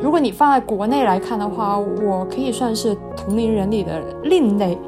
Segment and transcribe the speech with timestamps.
[0.00, 4.78] 如果你放在国内来看的话，我可以算是同龄人里的另类。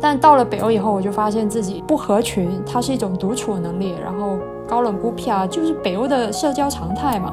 [0.00, 4.36] 但到了北欧以后，我就发现自己不合群，它是一种独处能力，然后
[4.66, 7.32] 高冷孤僻啊，就是北欧的社交常态嘛。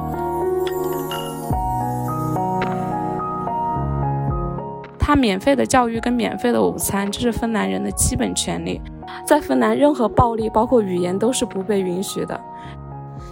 [4.98, 8.80] 他免费的教育跟免费的午餐，这是芬兰人的基本权利。
[9.24, 12.40] 在芬兰，任何暴力，包括语言，都是不被允许的。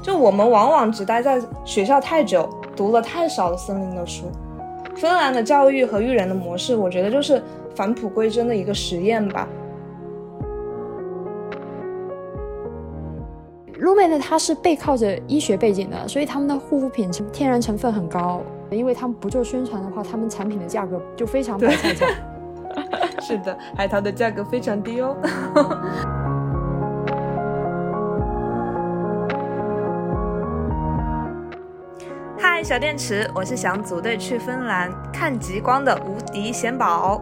[0.00, 4.24] 就我们往往只待在学校太久，读了太少的森林的书。
[4.96, 7.42] 芬兰的教育和育人的模式，我觉得就是
[7.74, 9.48] 返璞归真的一个实验吧。
[13.78, 18.40] 露妹呢，它是背靠着医学背景的，所以他们的护肤品天然成分很高。
[18.70, 22.06] 因为他们不做宣传的话，他们产品的价格就非常白菜价。
[23.20, 25.14] 是的，海淘的价格非常低哦。
[32.56, 37.20] 嗨，小电池，我是想组队去芬兰看极光的无敌贤宝。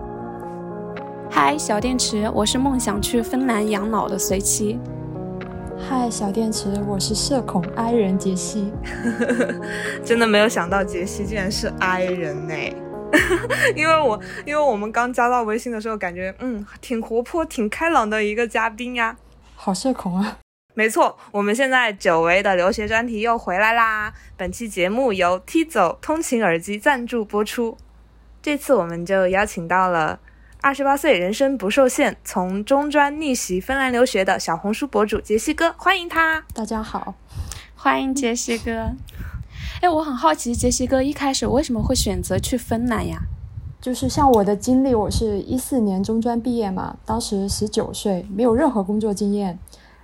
[1.31, 4.79] 嗨，小电池，我是梦想去芬兰养老的随妻。
[5.89, 8.75] 嗨，小电池，我是社恐 I 人杰西。
[10.05, 12.55] 真的没有想到杰西竟然是 I 人呢，
[13.75, 19.17] 因为我因为我们刚加到微信的时候，感觉嗯挺活泼、挺开朗的一个嘉宾呀。
[19.57, 20.37] 好社恐啊！
[20.75, 24.11] 没错，我们现在久违的留学专题又回来啦。
[24.39, 27.77] 本期节目由 T 走通勤耳机赞助播出。
[28.41, 30.19] 这次我们就邀请到了。
[30.63, 36.43] 二十八岁，人生不受限，从中专逆袭芬兰留学的小红书博主杰西哥，欢迎他。
[36.55, 37.15] 大家好，
[37.75, 38.93] 欢迎杰西哥。
[39.83, 43.19] 哎，我很好奇，杰西哥一开始为什么会选择去芬兰呀？
[43.81, 49.59] 就是像我的经历，我是一四年中专毕业嘛，当时十九岁，没有任何工作经验，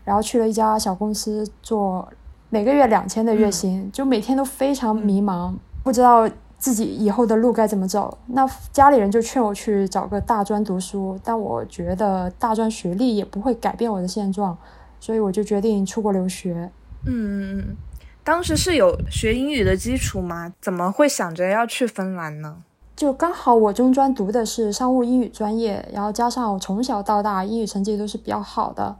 [0.08, 2.08] 然后去了一家小公司做，
[2.48, 5.52] 每个月两千的月薪，就每天都非常迷茫，
[5.84, 6.26] 不知道。
[6.60, 8.18] 自己以后的路该怎么走？
[8.26, 14.58] 那家里人就劝我去找个大专读书，但我觉得大专学历也不会改变我的现状，
[14.98, 16.68] 所以我就决定出国留学。
[17.06, 17.76] 嗯，
[18.24, 20.52] 当时是有学英语的基础吗？
[20.60, 22.56] 怎么会想着要去芬兰呢？
[22.96, 28.96] 就刚好我中专读的是商务英语专业，然后加上我从小到大英语成绩都是比较好的，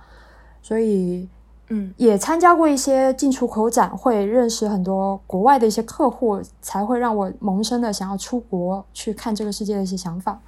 [0.68, 1.28] 所以。
[1.70, 10.40] 嗯，也参加过一些进出口展会，认识很多国外的一些客户，才会让我萌生的想要出国去看这个世界的一些想法。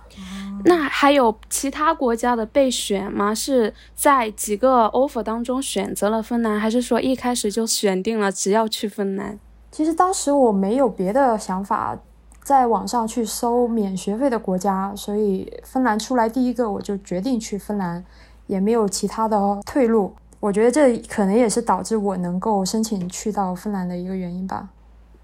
[0.65, 3.35] 那还有其他国家的备选吗？
[3.35, 9.39] 是在几个 offer 当中选择了芬兰，还是说一开始就选定了只要去芬兰？
[9.71, 11.99] 其实当时我没有别的想法，
[12.43, 18.03] 在网上去搜免学费的国家，所以芬兰出来第一个，我就决定去芬兰，
[18.50, 20.12] 也没有其他的退路。
[20.41, 24.69] 我觉得这可能也是导致我能够申请去到芬兰的一个原因吧。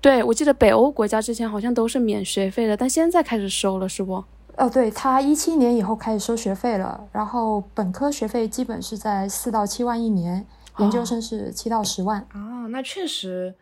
[0.00, 4.22] 对，我记得北欧国家之前好像都是免学费的，但现在开始收了，是不？
[4.56, 10.47] 哦，对，他一七年以后开始收学费了，然后本科学费基本是在四到七万一年，
[10.78, 12.20] 研究生是七到十万。
[12.34, 13.54] 哦，那确实，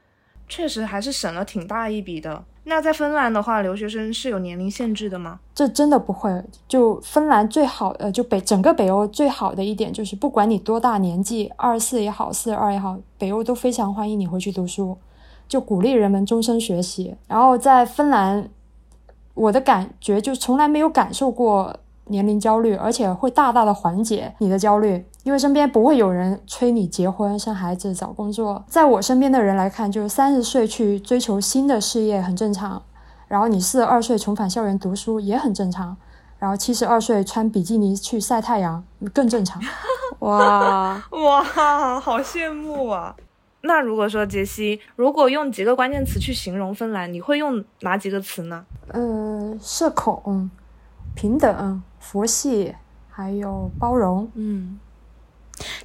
[0.49, 2.45] 确实还是省了挺大一笔的。
[2.67, 5.39] 那在芬兰的话，留学生是有年龄限制的吗？
[5.55, 6.43] 这真的不会。
[6.67, 14.97] 就芬兰最好，呃，就北整个北欧最好的一点就是，不管你多大年纪，二十四也好，四十二也好，北欧都非常欢迎你回去读书，
[15.47, 17.15] 就鼓励人们终身学习。
[17.29, 18.49] 然后在芬兰，
[19.35, 21.77] 我的感觉就从来没有感受过。
[22.07, 28.63] 年龄焦虑，而且会大大的缓解你的焦虑，因为身边不会有人催你结婚、生孩子、找工作。
[28.69, 32.83] 在我身边的人来看，就是三十岁去追求新的事业很正常，
[33.27, 35.97] 然后你四十二岁重返校园读书也很正常，
[36.39, 39.63] 然后七十二岁穿比基尼去晒太阳更正常。
[40.21, 41.43] 哇 哇，
[42.01, 43.17] 好羡慕啊！
[43.63, 48.65] 那如果说杰西，如果用几个关键词去形容芬兰，你会用哪几个词呢？
[48.89, 50.51] 呃，社恐。
[51.17, 52.75] 平等、佛系，
[53.11, 54.79] 还有包容，嗯，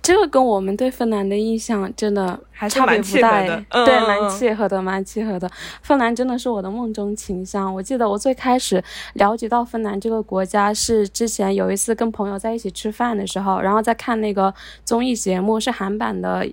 [0.01, 3.41] 这个跟我们对芬兰的印象真的还差别不大，
[3.85, 5.49] 对，蛮契合的，蛮契合的。
[5.81, 7.73] 芬兰真的是我的梦中情乡。
[7.73, 8.83] 我记得我最开始
[9.13, 16.45] 了解到芬兰这个国家是之前有一次跟朋友在一起吃饭的时候，然后在看那个综艺节目，是韩版的。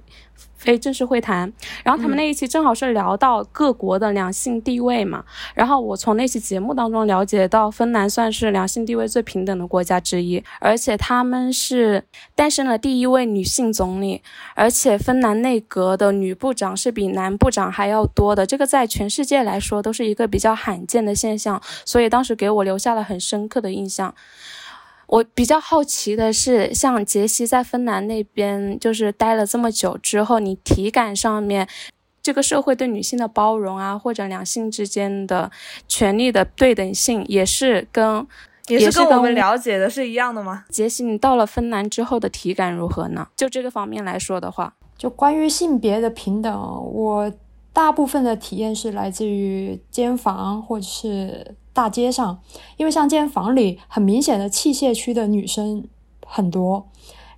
[0.66, 1.50] 非正式会谈，
[1.84, 5.24] 然后他们那一期正好是聊到各国的两性地位嘛，
[5.54, 12.02] 然后我从那期节目当中了解到，芬兰算是两性地位最平等的国家之一，而且他们是
[12.34, 14.22] 诞生了第一位女性总理，
[14.56, 24.12] 而且芬兰内阁的女部长是比男部长还要多的，这个在全世界来说都是一个比较罕见的现象，所以当时给我留下了很深刻的印象。
[25.06, 31.68] 我比较好奇的是，像杰西在芬兰那边就是待了这么久之后，你体感上面
[32.22, 35.50] 这个社会对女性的包容啊，或者两性之间的
[35.86, 38.26] 权利的对等性，也是跟
[38.66, 40.64] 也是跟我们了解的是一样的吗？
[40.68, 43.28] 杰西，你到了芬兰之后的体感如何呢？
[43.36, 46.52] 就这个方面来说的话，就关于性别的平等，
[46.92, 47.32] 我
[47.72, 52.40] 大部分的体验是来自于间房或者是大街上，
[52.76, 55.84] 因为像这间房里很明显的器械区的女生
[56.26, 56.88] 很多，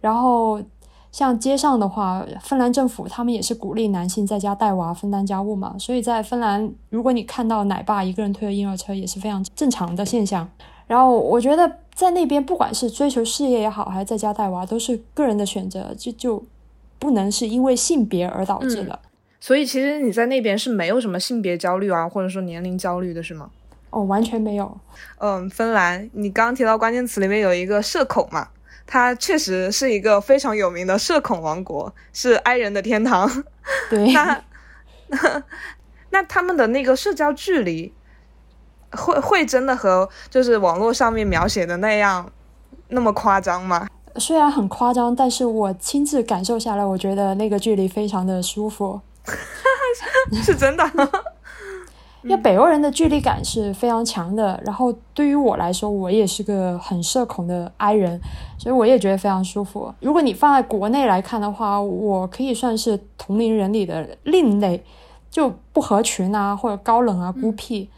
[0.01, 0.63] 然后。
[1.11, 10.47] 像街上的话，芬兰政府他们也是鼓励男性在家带娃分担家务嘛，所以在芬兰，如果你看到奶爸一个人推着婴儿车，也是非常正常的现象。
[10.87, 16.45] 然后我觉得在那边，不管是追求事业也好，还是在家带娃，都是个人的选择，就就
[16.99, 19.01] 不能是因为性别而导致的。
[19.41, 23.51] 所以其实你在那边是没有什么性别焦虑啊，或者说年龄焦虑的是吗？
[23.91, 24.79] 哦，完全没有。
[25.19, 28.49] 嗯，芬兰，你刚刚提到关键词里面有一个社恐嘛？
[28.87, 33.31] 它确实是一个非常有名的社恐王国，是 i 人的天堂。
[33.91, 34.43] 对， 那
[35.09, 35.43] 那
[36.11, 37.93] 那他们的那个社交距离，
[38.93, 42.31] 会会真的和就是网络上面描写的那样
[42.89, 43.87] 那么夸张吗？
[44.17, 49.01] 虽然很夸张，但是我亲自感受下来，我觉得那个距离非常的舒服，
[50.43, 50.85] 是真的。
[52.23, 58.21] 因为北欧人的距离感是非常强的，然后对于我来说，我也是个很社恐的 I 人，
[58.59, 59.95] 所以我也觉得非常舒服。
[60.01, 64.85] 如果你放在国内来看的话，我可以算是同龄人里的另类，
[65.31, 67.89] 就不合群啊，或者高冷啊、孤僻。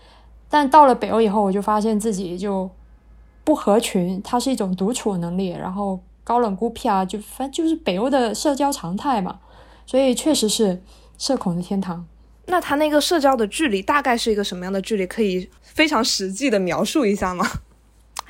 [0.51, 2.69] 但到了北欧以后，我就发现自己就
[3.43, 9.41] 不合群，它是一种独处能力，然后高冷孤僻啊，就反正就是北欧的社交常态嘛，
[9.87, 10.83] 所以确实是
[11.17, 12.05] 社恐的天堂。
[12.51, 15.07] 那他那个社交的距离大概是一个什么样的距离？
[15.07, 17.49] 可以非常实际的描述一下吗？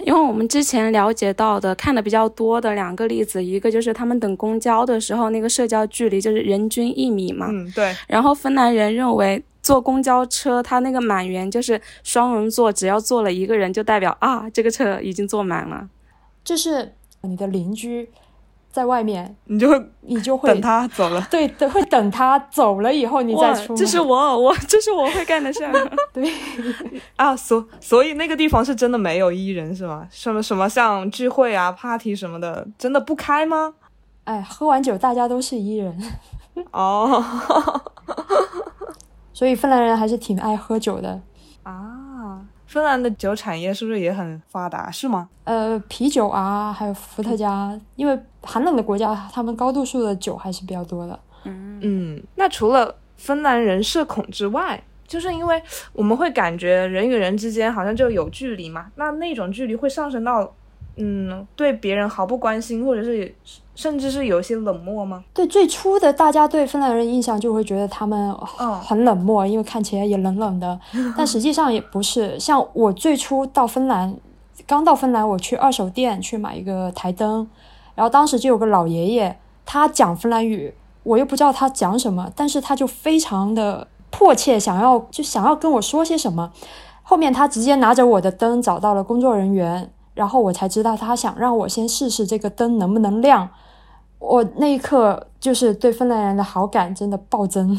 [0.07, 7.49] 因为我们之前了解到的、看的比较多的两个例子，一个就是他们等公交的时候，那个社交距离就是人均一米嘛。
[7.51, 7.95] 嗯，对。
[8.09, 15.89] 然后芬兰人认为坐公交车，他那个满员就是双人座，只要坐了一个人，就代表啊，这个车已经坐满了。
[16.43, 18.09] 就是你的邻居。
[18.73, 23.75] 在外面，你就会你就会等他走了， 对，等会等他走了以后你再出。
[23.75, 25.73] 这是我，我 这是我会干的事儿。
[26.13, 26.33] 对
[27.17, 30.07] 啊，所所以那个地方是真的没有艺人是吗？
[30.11, 33.75] 什么什么像聚会啊、party 什么的，真的不开吗？
[34.25, 36.01] 哎，喝完酒大家都是艺人
[36.71, 37.25] 哦，
[39.33, 41.21] 所以芬兰人还是挺爱喝酒的
[41.65, 42.41] 啊。
[42.71, 44.89] 芬兰的酒产业是不是也很发达？
[44.93, 45.29] 是吗？
[45.43, 51.19] 呃，啤酒啊，还有伏特加，因为寒冷的国家，他们高度数的酒还是比较多的。
[51.43, 52.23] 嗯嗯。
[52.37, 55.61] 那除了芬兰人社恐之外，就是因为
[55.93, 60.55] 我们会感觉人与人之间好像就有距离嘛，那那种距离会上升到。
[60.97, 63.35] 嗯，对别人毫不关心，或者是
[63.81, 65.25] 甚至是有一些冷漠吗？
[65.33, 68.31] 对，最初的大家对芬兰人印象就会觉得他们
[68.83, 70.79] 很冷漠，因为看起来也冷冷的。
[71.17, 72.39] 但实际上也不是。
[72.39, 74.15] 像我最初到芬兰，
[74.67, 77.49] 刚到芬兰，我去二手店去买一个台灯，
[77.95, 79.35] 然后当时就有个老爷爷，
[79.65, 86.53] 他讲芬兰语，我又不知道他讲什么，但是他就非常的迫切，想要就想要跟我说些什么。
[87.03, 89.91] 后面他直接拿着我的灯找到了工作人员。
[90.13, 93.49] 然后我才知道，他想让我先试试这个灯能不能亮。
[94.21, 97.77] 我那一刻就是对芬兰人的好感真的暴增。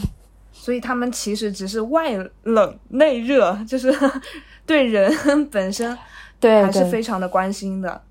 [0.51, 2.11] 所以他们其实只是外
[2.44, 3.95] 冷内热，就是
[4.66, 5.97] 对人本身
[6.39, 8.01] 对还是非常的关心的。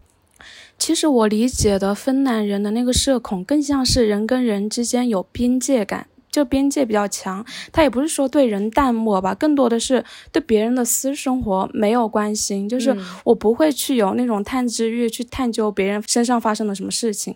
[0.79, 6.07] 其实我理解的芬兰人的那个社恐，更像是人跟人之间有边界感。
[6.31, 17.35] 就边界比较强，他也不是说对人淡漠吧，更多的是对别人的私生活没有关心，就是我不会去有那种探知欲去探究别人身上发生了什么事情。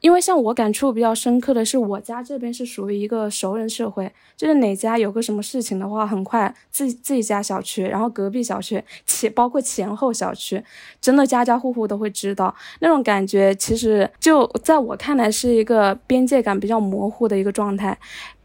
[0.00, 10.62] 因为像我感触比较深刻的是，我家这边是属于一个熟人社会，就是哪家有个什么事情的话，很快自自己家小区，然后隔壁小区，前包括前后小区，
[11.00, 12.54] 真的家家户户都会知道。
[12.80, 17.96] 那种感觉其实就在我看来是一个边界感比较模糊的一个状态。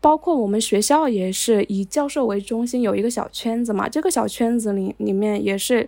[0.02, 5.88] 包括我们学校也是以教授为中心，有一个小圈子嘛，这个小圈子里里面也是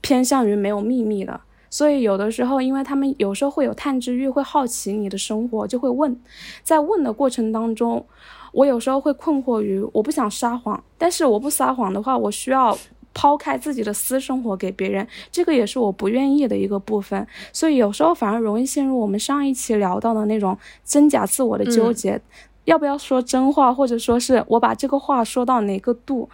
[0.00, 1.38] 偏向于没有秘密的。
[1.70, 6.18] 所以有的时候，因为他们有时候会有探知欲，会好奇你的生活，就会问。
[6.62, 8.04] 在问的过程当中，
[8.52, 12.76] 我有时候会困惑于，我不想撒谎，但是我不撒谎的话，我需要
[13.12, 17.26] 抛开自己的私生活给别人，这个也是我不愿意的一个部分。
[17.52, 22.20] 所以有时候反而容易陷入我们上一期聊到的那种真假自我的纠结，
[22.64, 26.28] 要不要说真话，或者说是我把这个话说到哪个度。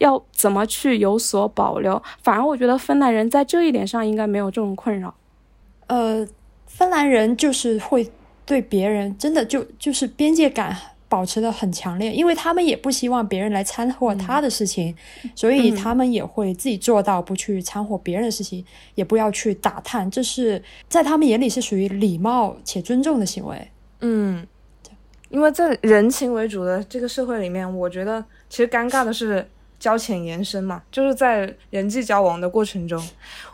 [0.00, 2.02] 要怎么去有所保留？
[2.22, 5.14] 反而我觉得芬兰人在这一点上应该没有这种困扰。
[5.86, 6.26] 呃，
[6.66, 8.10] 芬兰人就是会
[8.44, 10.76] 对别人真的就就是边界感
[11.08, 14.94] 保持的很强烈，因为他们也不希望别人来掺和他的事情，
[15.34, 18.64] 所以他们也会自己做到不去掺和别人的事情，
[18.94, 23.68] 也不要去打探，这是在他们眼里是属于礼貌且尊重的行为。
[24.00, 24.46] 嗯，
[25.30, 29.48] 因为在人情为主的这个社会里面，我觉得其实尴尬的是。
[29.78, 33.00] 交浅言深嘛，就是在人际交往的过程中，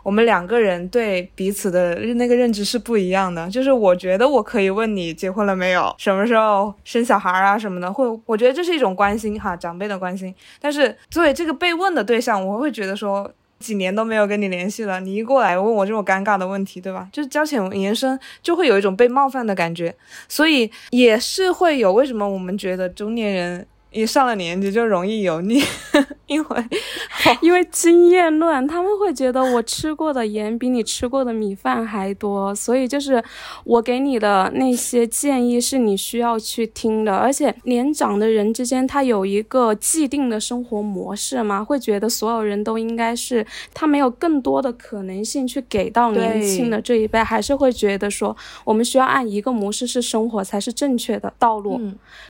[0.01, 3.47] 我们两个人对彼此的那个认知是不一样的。
[3.49, 10.33] 就是我觉得我可以问你结婚了没有，什么时候生小孩啊什么的，会我觉得这是一种关心哈，长辈的关心。
[10.59, 17.07] 但是作为这个被问的对象，我会觉得说几年都没有跟你联系了，你一过来问我这种尴尬的问题，对吧？
[17.11, 19.95] 就是交浅言深，就会有一种被冒犯的感觉，
[20.27, 23.67] 所以也是会有为什么我们觉得中年人。
[23.95, 25.63] 一上了年纪就容易油腻，
[26.27, 26.65] 因为
[27.41, 33.23] 因为经验论，他们会觉得我吃过的盐比你吃过的米饭还多，所以就是
[33.63, 37.15] 我给你的那些建议是你需要去听的。
[37.15, 48.35] 而且年长的人之间，他有一个既定的生活模式嘛，会觉得所有人都应该是他没有更多的可能性去给到年轻的这一辈，还是会觉得说
[48.65, 51.79] 我们需要按一个模式是生活才是正确的道路。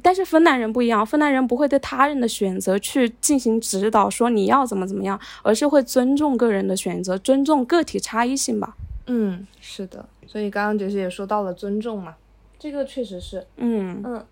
[0.03, 1.54] 但是芬兰人不一样，芬兰人不。
[1.55, 8.75] 不会对他人的选择去进行指导，说你要怎么怎么样，而是会尊重个人的选择，尊重个体差异性吧。
[9.07, 10.05] 嗯，是的。
[10.27, 12.15] 所以刚刚杰西也说到了尊重嘛，
[12.59, 13.47] 这个确实是。
[13.55, 14.25] 嗯嗯，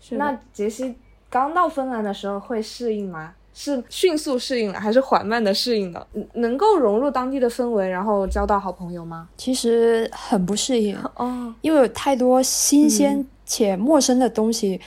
[0.00, 0.94] 是那杰西
[1.28, 3.34] 刚到芬兰的时候会适应吗？
[3.52, 6.06] 是迅速适应了，还是缓慢的适应了？
[6.32, 9.28] 能够融入当地的氛围，然后交到好朋友吗？
[9.36, 14.80] 其实很不适应哦，因为有太多新鲜且陌生的东西。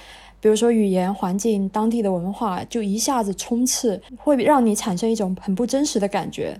[0.45, 6.55] 比如说语言环境、当地的文化，就一下子冲刺，会让你产生一种很不真实的感觉。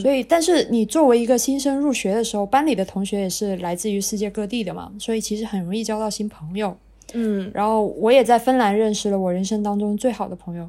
[0.00, 6.74] 所以，但是你作为一个新生入学的时候，班里的同学也是来自于世界各地的嘛，所以其实很容易交到新朋友。
[7.12, 10.66] 嗯，然后我也在芬兰认识了我人生当中最好的朋友。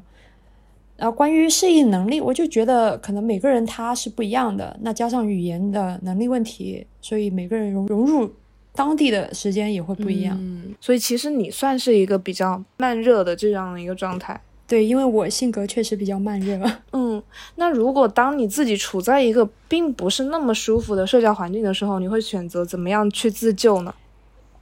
[0.98, 8.30] 然后关于适应能力，我就觉得可能每个人他是不一样的，那加上语言的能力问题，所以每个人融融入。
[8.78, 10.38] 当地的时间也会不一样，
[10.80, 14.40] 所以其实你算是一个比较慢热的这样的一个状态。
[14.68, 16.56] 对，因为我性格确实比较慢热。
[16.92, 17.20] 嗯，
[17.56, 23.92] 那如果当你自己处在一个并不是那么舒服的社交环境的时候，你会选择怎么样去自救呢？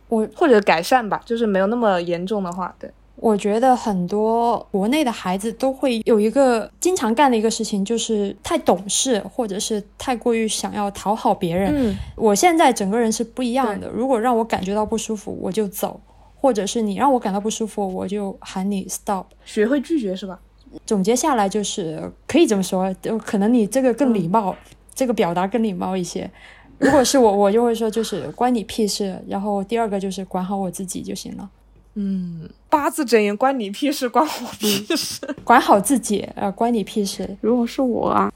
[0.08, 2.90] 我或者改善吧，就是没有那么严重的话，对。
[3.16, 11.72] 我觉得很多国内的孩子都会有一个经常干的一个事情，就是太懂事，或者是太过于想要讨好别人。
[11.74, 13.88] 嗯，我现在整个人是不一样的。
[13.88, 15.98] 如果让我感觉到不舒服，我就走；
[16.34, 19.24] 或者是你让我感到不舒服，我就喊你 stop。
[19.44, 20.38] 学会拒绝是吧？
[20.84, 24.54] 总结下来就是可以这么说，就可能你这个更礼貌，
[24.94, 26.30] 这个表达更礼貌一些。
[26.78, 29.18] 如果是我，我就会说就是关你屁事。
[29.26, 31.48] 然后第二个就是管好我自己就行了。
[31.98, 37.36] 嗯，八字真言，关你屁事，关我屁事， 管好自己，呃，关你屁事。
[37.40, 38.30] 如果是我啊，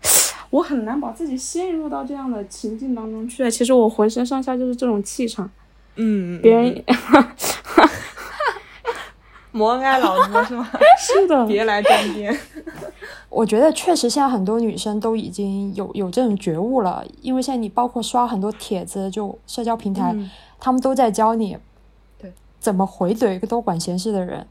[0.48, 3.50] 我很难把自己陷入到这样的情境当中去。
[3.50, 5.50] 其实我浑身上下就是这种气场。
[5.96, 6.82] 嗯，别人，
[9.52, 10.66] 摩恩爱老子是吗？
[10.98, 12.34] 是的，别来沾边。
[13.28, 20.16] 我觉得确实现在很多女生都已经有有这种觉悟了，因为现在你包括刷很多帖子，就社交平台，
[20.58, 21.58] 他们都在教你。
[22.66, 24.44] 怎么回怼一个多管闲事的人？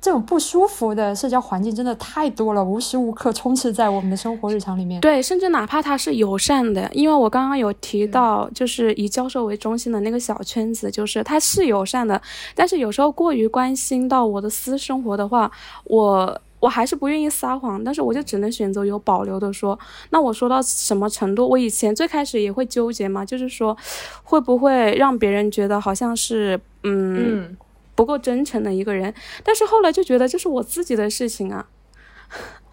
[0.00, 4.98] 这种不舒服的社交环境真的太多了，无时无刻充斥在我们的生活日常里面。
[5.02, 12.20] 对，甚至哪怕他是友善的，因为我刚刚有提到，就是以教授为中心的那个小圈子，就是他是友善的，
[12.54, 15.50] 但是有时候过于关心到我的私生活的话，
[15.84, 19.78] 我我还是不愿意撒谎，但是我就只能选择有保留的说。
[20.08, 21.46] 那我说到什么程度？
[21.46, 23.76] 我以前最开始也会纠结嘛，就是说
[24.22, 26.58] 会不会让别人觉得好像是。
[26.84, 27.56] 嗯，
[27.94, 29.14] 不够真诚的一个人，
[29.44, 31.64] 但是后来就觉得这是我自己的事情啊。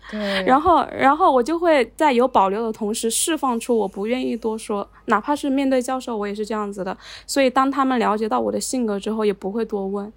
[0.09, 6.97] 对，然后，然后我就会在有保留的同时释放出我不愿意多说，哪怕是面对教授，我也是这样子的。
[7.27, 10.11] 所以当他们了解到我的性格之后，也不会多问。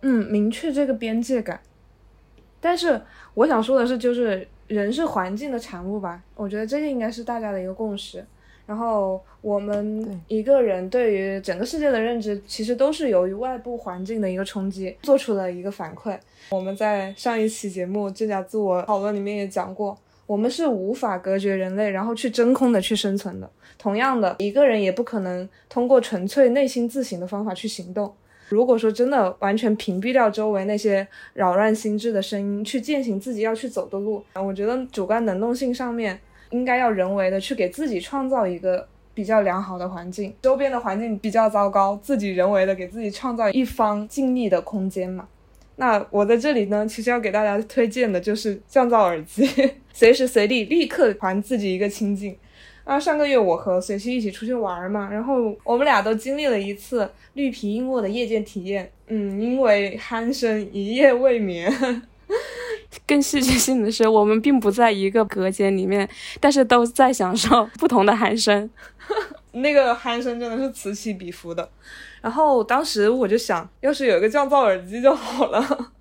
[0.00, 1.60] 嗯，明确这个边界感。
[2.60, 3.00] 但是
[3.34, 6.22] 我想说的是，就是人是环境的产物吧？
[6.36, 8.24] 我觉得这个应该是大家的一个共识。
[8.66, 16.16] 然后我们一个人对于整个世界的认知，其实都是由于外部环境的一个冲击，做出了一个反馈。
[16.50, 23.50] 我们在上一期节目《这家自我讨论》里面也讲过，我们是无法隔绝人类，然后去真空的去生存的。
[23.76, 28.14] 同样的，一个人也不可能通过纯粹内心自省的方法去行动。
[28.50, 36.20] 如果说真的完全屏蔽掉周围那些扰乱心智的声音，去践行自己要去走的路，我觉得主观能动性上面。
[36.50, 45.28] 应该要人为的去给自己创造一个比较良好的环境，周边的环境比较糟糕，自己人为的给自己创造一方静谧的空间嘛。
[45.76, 49.48] 那我在这里呢，其实要给大家推荐的就是降噪耳机，
[49.94, 52.36] 随时随地立刻还自己一个清静。
[52.90, 58.90] 啊，上个月我和随心一起出去玩嘛，然后我们俩都经历了一次绿皮硬卧的夜间体验。
[59.06, 61.72] 嗯，因为鼾声一夜未眠。
[63.06, 66.08] 更戏剧性的是，我们并不在一个隔间里面，
[66.40, 68.68] 但是都在享受 不同的鼾声。
[69.52, 71.70] 那个鼾声真的是此起彼伏的。
[72.20, 75.92] 然后当时我就想，要是有一个降噪耳机就好了。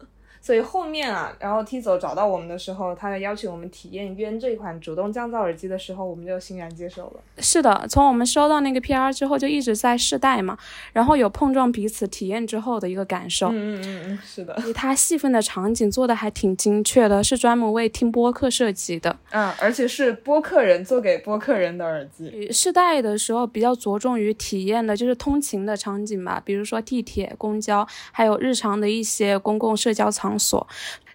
[0.49, 7.19] 所以后面啊，然后 T 走找到我们的时候，他邀请我们体验渊这款主动降噪耳机的时候，我们就欣然接受了。
[7.37, 10.57] 是的，从我们收到那个 PR 之后，就一直在试戴嘛，
[10.91, 13.49] 然后有碰撞彼此体验之后的一个感受。
[13.49, 14.59] 嗯嗯嗯嗯，是的。
[14.73, 19.15] 它细分的场景做的还挺精确的，是专门为听播客设计的。
[19.29, 22.51] 嗯，而且是播客人做给播客人的耳机。
[22.51, 30.38] 试戴的时候比较着重于体验的就是通勤的场景吧，比如说地铁、公交，还有日常的一些公共社交场。
[30.39, 30.65] 锁，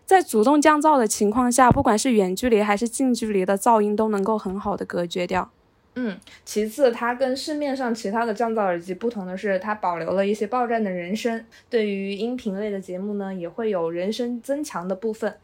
[0.04, 5.50] 在主动降噪的情况下，不管是远距离还是近距离的噪音都能够很好的隔绝掉。
[5.96, 15.36] 嗯，其次，它跟市面上其他的降噪耳机不同的是，它保留了一些爆炸的人声，对于音频类的节目呢，也会有人声增强的部分。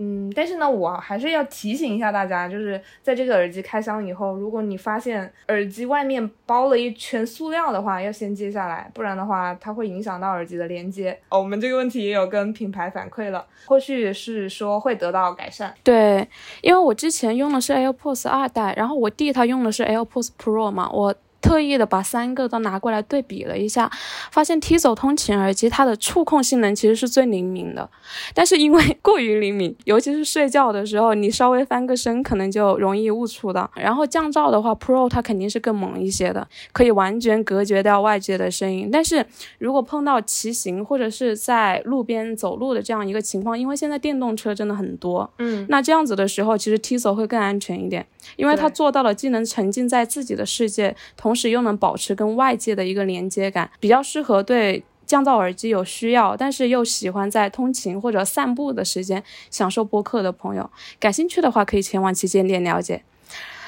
[0.00, 11.18] 嗯，但是呢，我还是要提醒一下大家，就是在这个耳机开箱以后，如果你发现耳机外面包了一圈塑料的话，要先揭下来，不然的话，它会影响到耳机的连接。
[11.28, 15.74] 哦，我们这个问题也有跟品牌反馈了，后续是说会得到改善。
[15.82, 16.28] 对，
[16.62, 21.14] 因为我之前用的是 AirPods 二代，然后我弟他用的是 AirPods Pro 嘛，我。
[21.40, 23.90] 特意的把三个都拿过来对比了一下，
[24.30, 27.88] 发现 T 走通勤耳机它的触控性能其实是最灵敏的，
[28.34, 33.70] 但是因为过于灵敏，尤其是睡觉的时候，你稍微翻个身可能就容易误触到。
[33.74, 38.88] 然后降噪的话，Pro 它肯定是更猛一些的，可以完全隔绝掉外界的声音。
[38.90, 39.24] 但是
[39.58, 48.04] 如果碰到骑行或者是在路边走路的这样一个情况，因为现在电动车真的很多，嗯，那这样子的时候，其实 T 走会更安全一点，
[48.36, 60.70] 因为它做到了既能沉浸在自己的世界，同时又能保持跟外界的一个连接感，比较适合对降噪耳机有需要，但是又喜欢在通勤或者散步的时间享受播客的朋友。
[61.00, 63.02] 感兴趣的话，可以前往旗舰店了解。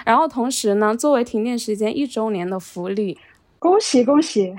[0.05, 3.18] 然后同时呢，作为停电时间一周年的福利，
[3.59, 4.55] 恭喜恭喜，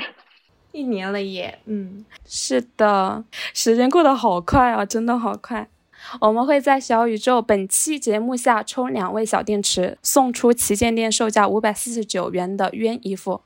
[0.72, 1.60] 一年了耶！
[1.66, 5.68] 嗯，是的，时间过得好快啊，真的好快。
[6.20, 13.42] 我们会在小宇宙本期节目下抽两位小电池，送出旗舰店售价五百四十九元的渊一副。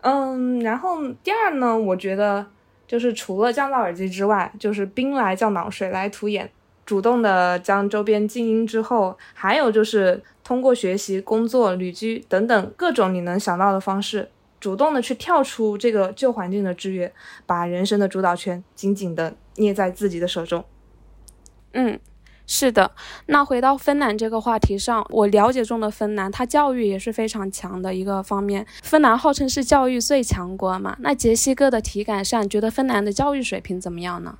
[0.00, 2.46] 嗯，然后第二呢，我觉得
[2.86, 6.50] 就是除了降噪耳机之外，就是兵来将挡，水来土掩，
[6.84, 17.10] 主动的将周边静音之后，还有就是通过学习、工作、旅居等等各种你能想到的方式，主动的去跳出这个旧环境的制约，
[17.46, 20.62] 把人生的主导权紧紧的捏在自己的手中。
[21.74, 21.98] 嗯，
[22.46, 22.92] 是的。
[23.26, 28.66] 那回到芬兰这个话题上，我了解中的芬兰，它教育也是非常强的一个方面。
[28.82, 30.96] 芬兰号称是教育最强国嘛？
[31.00, 34.38] 那杰西哥的体感上，觉得芬兰的教育水平怎么样呢？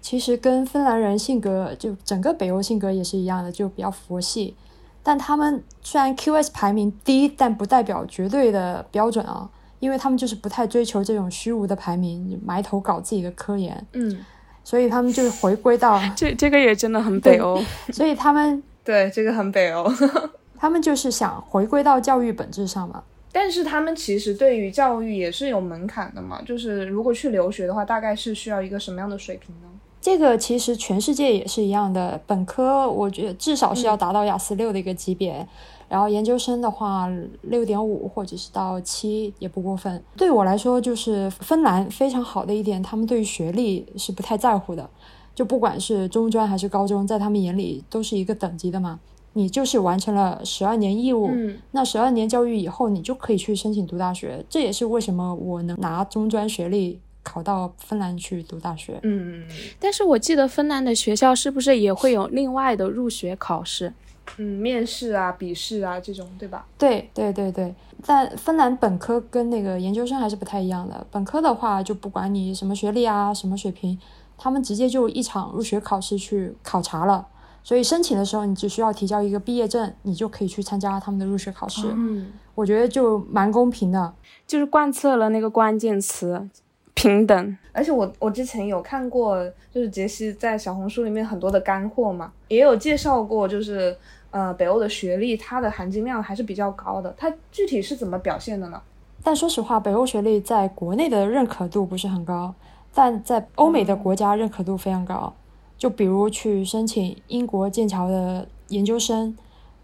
[0.00, 4.54] 其实跟芬兰人性格，就整个北欧性格也是一样的，就比较佛系。
[5.02, 9.48] 但他们虽然 QS 排名低，但不代表绝对的标准啊，
[9.80, 13.86] 因为他们就是不太追求这种虚无的排名，埋头搞自己的科研。
[13.92, 14.24] 嗯。
[14.64, 19.84] 所以他们就是回归到 这这个也真的很北欧，所以他们对这个很北欧，
[20.58, 23.02] 他们就是想回归到教育本质上嘛。
[23.30, 29.68] 但是他们其实对于教育也是有门槛的嘛，就是如果去留学的话，大概是需要一个什么样的水平呢？
[30.00, 35.46] 这个其实全世界也是一样的，本科我觉得至少是要达到雅思六的一个级别。
[35.88, 37.08] 然后研究生的话，
[37.42, 40.02] 六点五或者是到七也不过分。
[40.16, 44.88] 对我来说，就是芬兰非常好的一点，他们对于学历是不太在乎的。
[45.34, 49.00] 就不管是中专还是高中，在他们眼里都是一个等级的嘛。
[49.36, 51.28] 你就是完成了十二年义务，
[51.72, 54.44] 那十二年教育以后，你就可以去申请读大学。
[54.48, 59.00] 这也是为什么我能拿中专学历考到芬兰去读大学。
[59.02, 59.42] 嗯，
[59.80, 63.92] 但是我记得芬兰的学校是不是也会有另外的入学考试？
[64.38, 66.66] 嗯，面试啊、笔试啊这种，对吧？
[66.78, 71.06] 对对对对，但芬兰本科跟那个研究生还是不太一样的。
[71.10, 73.98] 本科的话，就不管你什么学历啊、什么水平，
[74.36, 77.26] 他们直接就一场入学考试去考察了。
[77.62, 81.86] 所以申请的时候，你只需要提交一个毕业证，你就可以去参加他们的入学考试。
[81.94, 84.12] 嗯，我觉得就蛮公平的，
[84.46, 86.48] 就是贯彻了那个关键词。
[86.94, 93.94] 平等，而且我我之前有看过，就是杰西在小红书里面很多的干货嘛，也有介绍过，就是
[94.30, 97.12] 呃，北欧的学历它的含金量还是比较高的。
[97.16, 98.80] 它具体是怎么表现的呢？
[99.22, 102.54] 但说实话，北欧学历在国内的认可度不是很高，
[102.94, 105.34] 但在欧美的国家认可度非常高。
[105.76, 109.36] 就比如去申请英国剑桥的研究生，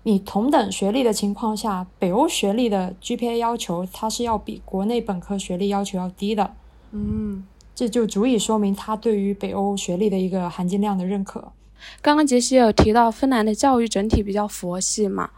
[0.04, 6.52] 你同等学历的情况下，北欧学历的 GPA 要求它是要比国内本科学历要求要低的。
[6.92, 11.53] 嗯，这就足以说明他对于北欧学历的一个含金量的认可。
[12.03, 15.31] 刚刚杰西有提到芬兰的教育整体比较佛系嘛，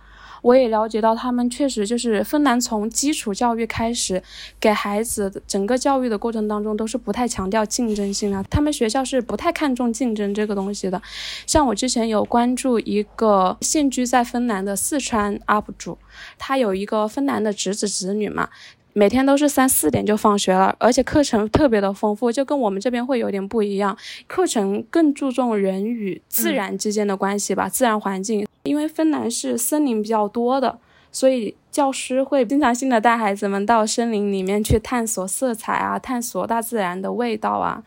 [0.42, 4.20] 我也了解到他们确实就是芬兰从基础教育开始，
[4.58, 11.00] 给孩子整个教育的过程当中都是不太强调竞争性的，他们学校是不太看重竞争这个东西的。
[11.46, 15.96] 像我之前有关注一个现居在芬兰的四川 UP 主，
[16.38, 18.48] 他有一个芬兰的侄子侄女嘛。
[18.94, 23.96] 每天都是三四点就放学了，而且课程特别的丰富，就跟我们这边会有点不一样。
[24.26, 28.46] 课程更注重人与自然之间的关系吧，自然环境。
[28.64, 30.78] 因为芬兰是森林比较多的，
[31.10, 37.82] 所以教师会经常性的带孩子们到森林里面去探索色彩啊，探索大自然的味道啊。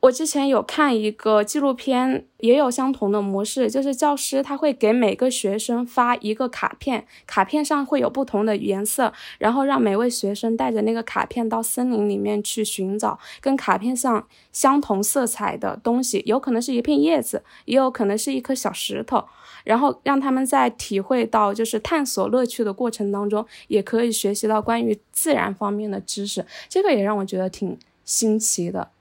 [0.00, 19.24] 我之前有看一个纪录片，也有相同的模式，就是教师他会给每个学生发一个卡片，卡片上会有不同的颜色，然后让每位学生带着那个卡片到森林里面去寻找跟卡片上相同色彩的东西，有可能是一片叶子，也有可能是一颗小石头，
[19.64, 28.92] 然后让他们在体会到就是探索乐趣的过程当中，也可以学习到关于自然方面的知识，这个也让我觉得挺新奇的。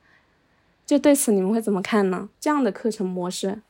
[0.88, 2.30] 就对此你们会怎么看呢？
[2.40, 3.62] 这样的课程模式，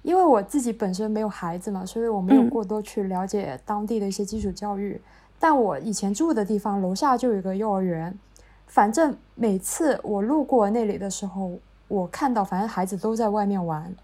[0.00, 4.98] 因为我自己本身没有孩子嘛，所以我没有过多去了解当地的一些基础教育。
[5.38, 8.18] 但我以前住的地方楼下就有一个幼儿园，
[8.66, 13.94] 反正每次我路过那里的时候，我看到反正孩子都在外面玩，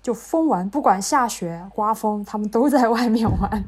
[0.00, 3.64] 就疯玩，不管下雪刮风，他们都在外面玩。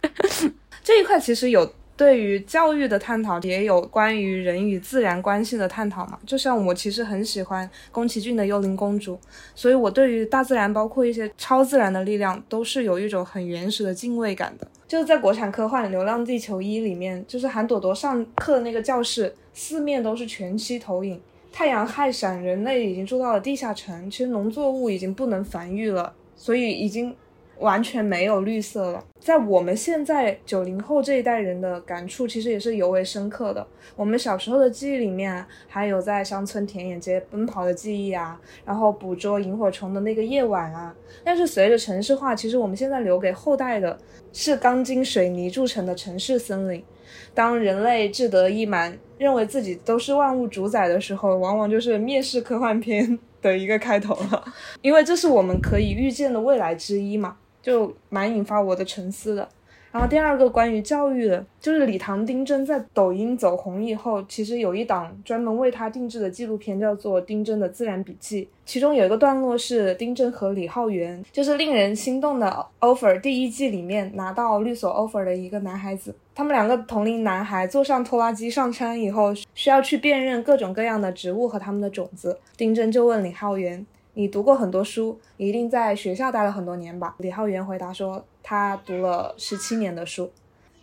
[0.82, 1.70] 这一块其实有。
[1.96, 6.18] 对于教育的探讨，也有关于人与自然关系的探讨嘛。
[6.26, 9.14] 就像我其实很喜欢宫崎骏的《幽灵公主》，
[9.54, 14.68] 所以我对于大自然，包括一些超自然的力量，都是有一种很原始的敬畏感的。
[14.86, 21.18] 就是在国产科幻《流浪地球一》里面，就是韩朵朵上课的那个教室，四面都是全息投影，
[21.50, 27.16] 太阳害闪，人类已经住到了地下城，其实农作物已经不能繁育了，所以已经。
[27.58, 33.66] 完全没有绿色了，在我们现在九零后这一代人的感触，其实也是尤为深刻的。
[33.94, 40.94] 我们小时候的记忆里面，还有在乡村田野间奔跑的记忆啊，然后捕捉萤火虫的那个夜晚啊。
[41.24, 43.98] 但是随着城市化，其实我们现在留给后代的
[44.32, 46.84] 是钢筋水泥铸成的城市森林。
[47.32, 54.44] 当人类志得意满，认为自己都是万物主宰的时候，往往就是灭世科幻片的一个开头了，
[54.82, 57.36] 因为这是我们可以预见的未来之一嘛。
[57.66, 59.48] 就蛮引发我的沉思的。
[59.90, 68.44] 然后第二个关于教育的，就是李唐丁真在抖音走红以后，其实有一档专门为他定制的纪录片，叫做《丁真的自然笔记》。
[68.64, 76.14] 其中有一个段落是丁真和李浩源，就是令人心动的 offer 第一季里面拿到律所 offer 的一个男孩子。
[76.36, 82.38] 他们两个同龄男孩坐上拖拉机上山以后，需要去辨认各种各样的植物和他们的种子。
[82.56, 83.84] 丁真就问李浩源。
[84.18, 87.14] 你读过很多书，一定在学校待了很多年吧？
[87.18, 90.30] 李浩源回答说，他读了十七年的书，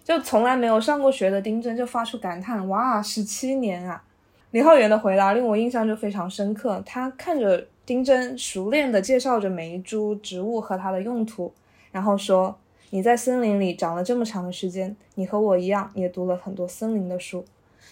[0.03, 4.03] 就从来没有上过学的丁真就发出感叹：哇，十七年啊！
[4.51, 6.79] 李浩源的回答令我印象就非常深刻。
[6.85, 11.51] 他看着丁真熟练地介绍着每一株植物和它的用途，
[11.91, 12.55] 然后说
[12.91, 17.43] ：“你在森林里长了这么长的时间，你和我一样也读了很多森林的书。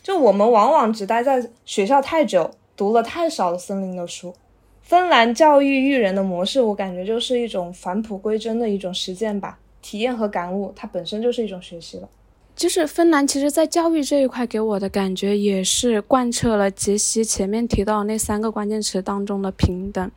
[0.04, 4.36] 就我们往往只待在学校太久，读了太少的森林的书。”
[4.84, 12.10] 芬兰教育育人的模式，我感觉就是一种返璞归真的一种实践吧，体验和感悟，它本身就是一种学习了。
[12.54, 20.12] 就是芬兰，其实在教育这一块给我的感觉，也是贯彻了杰西前面提到那三个关键词当中的平等，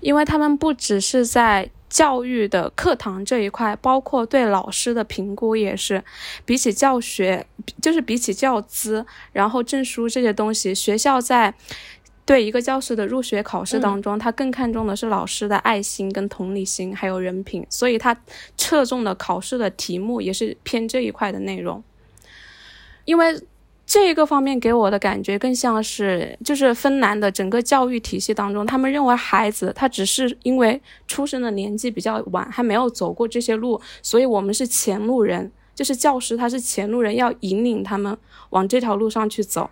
[0.00, 6.02] 因为他们不只是在教育的课堂这一块，包括对老师的评估也是，
[6.44, 7.44] 比起教学，
[7.82, 11.52] 就是比起教资，然后证书这些东西，学校在。
[12.24, 18.16] 对一个教师的入学考试当中，他更看重的是老师的爱心、跟同理心，还有人品，所以他
[18.56, 21.82] 侧重的考试的题目也是偏这一块的内容。
[23.04, 23.40] 因为
[23.84, 38.16] 这个方面给我的感觉更像是，就是芬兰的整个教育体系当中，他们认为孩子他只是因为出生的年纪比较晚，还没有走过这些路，所以我们是前路人，就是教师他是前路人，要引领他们
[38.50, 39.68] 往这条路上去走。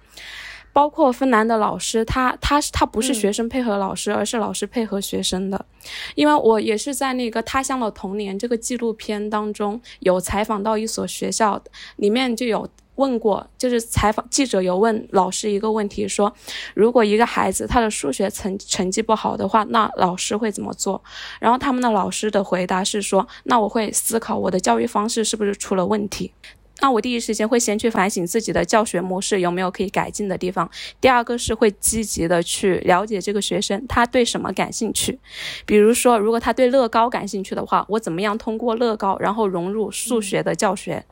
[0.73, 5.67] 包括芬兰的老师，他他他不是学生配合老师，而是老师配合学生的。
[6.15, 11.61] 因为我也是在那个《他乡的童年》这个纪录片当中有采访到一所学校，
[11.97, 16.33] 里面就有问过，就是采访记者有问老师一个问题，说
[16.75, 21.03] 如果一个孩子他的数学成成绩不好的话，那老师会怎么做？
[21.41, 26.33] 然后他们的老师的回答是说，那我会思考我的教育方式是不是出了问题。
[26.81, 30.71] 那我第一时间会先去反省自己的教学模式有没有可以改进的地方。
[31.01, 35.19] 第二个是会积极的去了解这个学生他对什么感兴趣，
[35.67, 41.05] 比如说如果他对乐高感兴趣的话，我怎么样通过乐高然后融入数学的教学？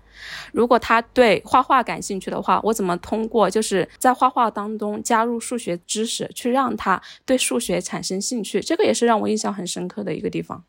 [0.52, 8.60] 如果他对画画感兴趣的话，我怎么通过就是在画画当中加入数学知识，去让他对数学产生兴趣？
[8.60, 10.64] 这个也是让我印象很深刻的一个地方。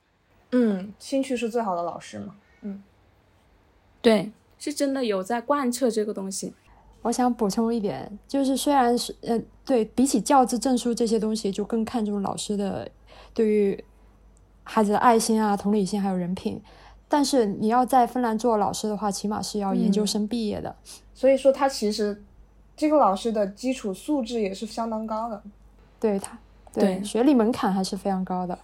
[0.51, 2.35] 嗯，兴趣是最好的老师嘛。
[2.61, 2.83] 嗯，
[4.01, 4.31] 对。
[4.59, 6.53] 是真的有在贯彻这个东西。
[7.03, 12.89] 我想补充一点，就是虽然是呃，对比起教资证书这些东西，就更看重老师的
[13.33, 13.83] 对于
[14.63, 16.61] 孩子的爱心啊、同理心还有人品。
[17.07, 20.75] 但是你要在芬兰做老师的话，起码是要研究生毕业的。
[21.13, 22.21] 所以说，他其实
[22.75, 25.41] 这个老师的基础素质也是相当高的。
[25.99, 26.37] 对他，
[26.73, 28.59] 对学历门槛还是非常高的。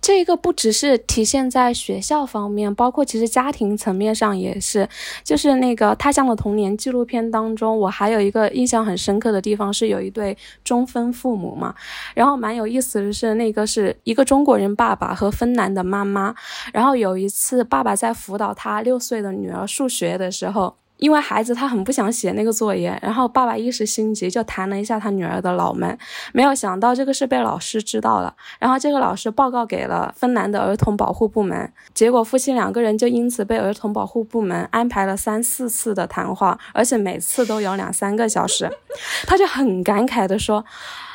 [0.00, 4.88] 这个不只是体现在学校方面，包括其实家庭层面上也是。
[5.24, 11.74] 就是那个《他乡的童年》纪录片当中，我还有一个印象很深刻的地方是有一对中芬父母嘛，
[12.14, 16.34] 然后蛮有意思的是，那个是一个中国人爸爸和芬兰的妈妈，
[16.72, 20.76] 然后有一次爸爸在辅导他六岁的女儿数学的时候。
[20.98, 25.96] 因为孩子他很不想写那个作业，然后爸爸一时心急就弹了一下他女儿的脑门，
[26.32, 38.68] 没有想到这个事被老师知道了，然后这个老师报告给了芬兰的儿童保护部门，结果夫妻两个人就因此被儿童保护部门安排了三四次的谈话，而且每次都有两三个小时，
[39.26, 40.64] 他就很感慨的说，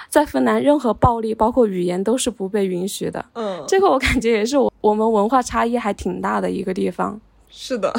[0.08, 7.20] 在芬兰任何暴力包括语言都是不被允许的，嗯，这个我感觉也是我我们文化差异还挺大的一个地方，
[7.50, 7.94] 是的。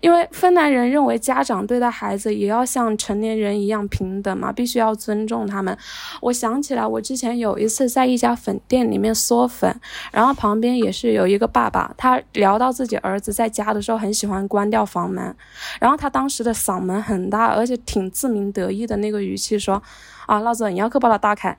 [0.00, 5.76] 因为芬兰人认为家长对待孩子也要像成年人一样平等嘛，必须要尊重他们。
[6.22, 9.78] 我想起来，我之前有一次在一家粉店里面嗦粉，
[10.10, 15.36] 然后旁边也是有一个爸爸，他聊到自己儿子在家的时候很喜欢关掉房门，
[15.80, 19.82] 然后他当时的嗓门很大，而且挺自鸣得意的那个语气说
[20.26, 21.56] ：“啊，老子你要去把它打开，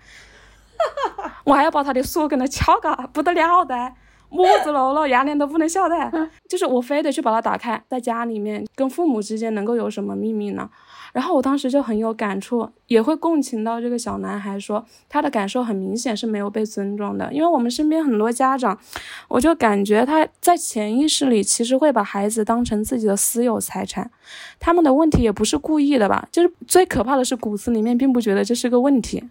[1.45, 3.93] 我还要把他的锁给他撬嘎，不得了的。”
[4.37, 10.69] 么子楼了，牙连都不能笑的，就是我非得去把它打开，在家里面跟父母之间能够有什么秘密呢？
[11.13, 18.79] 然后我当时就很有感触，也会共情到这个小男孩，说他的感受很明显是没有被尊重的，因为我们身边很多家长，
[19.27, 24.09] 我就感觉他在潜意识里其实会把孩子当成自己的私有财产，
[24.57, 26.29] 他们的问题也不是故意的吧？
[26.31, 29.25] 就是最可怕的是骨子里面并不觉得这是个问题，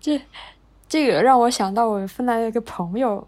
[0.00, 0.20] 这。
[0.92, 3.26] 这个让我想到我芬兰的一个朋友，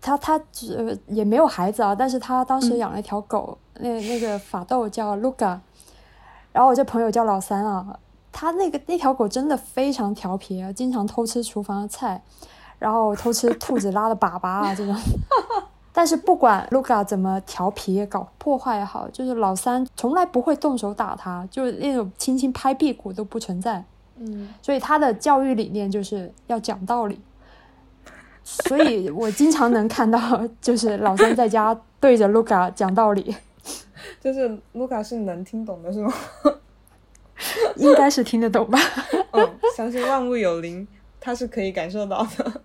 [0.00, 5.58] 他他只也没有孩子啊，但是他当时养了一条狗，那那个法斗叫 Luca，
[6.52, 7.98] 然后我这朋友叫老三啊，
[8.30, 12.22] 他那个那条狗真的非常调皮，啊经常偷吃厨房的菜，
[12.78, 14.94] 然后偷吃兔子拉的粑粑啊这种。
[15.92, 23.84] 但是不管 Luca 怎么调皮搞破坏也好，就是老三从来不会动手打他，就是那种轻轻拍屁股都不存在。
[24.16, 27.20] 嗯，所以他的教育理念就是要讲道理，
[28.42, 33.34] 所以我经常能看到，就是老三在家对着卢卡讲道理，
[34.20, 36.12] 就是卢卡是能听懂的，是吗？
[37.76, 38.78] 应该是听得懂吧？
[39.32, 40.86] 嗯，相信万物有灵，
[41.18, 42.62] 他是可以感受到的。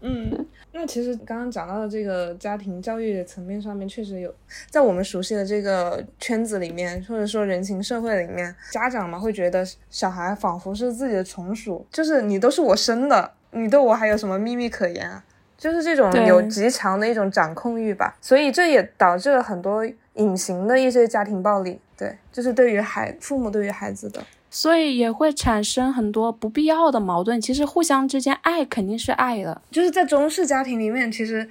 [0.00, 0.46] 嗯。
[0.74, 4.34] 那其实刚刚讲到的这个家庭教育的层面上面，确实有
[4.70, 15.22] 在我们熟悉的这个圈子里面，或者说人情社会里面，家长嘛会觉得小孩仿佛是自己的从属，就是你都是我生的，你对我还有什么秘密可言啊？
[15.58, 18.16] 就是这种有极强的一种掌控欲吧。
[18.20, 24.20] 所以这也导致了很多隐形的一些家庭暴力，对，就是对于孩父母对于孩子的。
[24.54, 27.40] 所以也会产生很多不必要的矛盾。
[27.40, 31.48] 其实互相之间爱肯定是爱的，就是在中式家庭里面，其实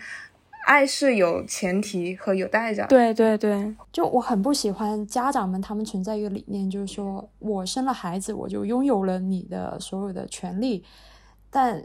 [0.67, 2.85] 爱是有前提和有代价。
[2.85, 10.83] 对对对，就我很不喜欢家长们他们存在一个理念，就是说我生了孩子，我就拥有了你的所有的权利。
[11.49, 11.83] 但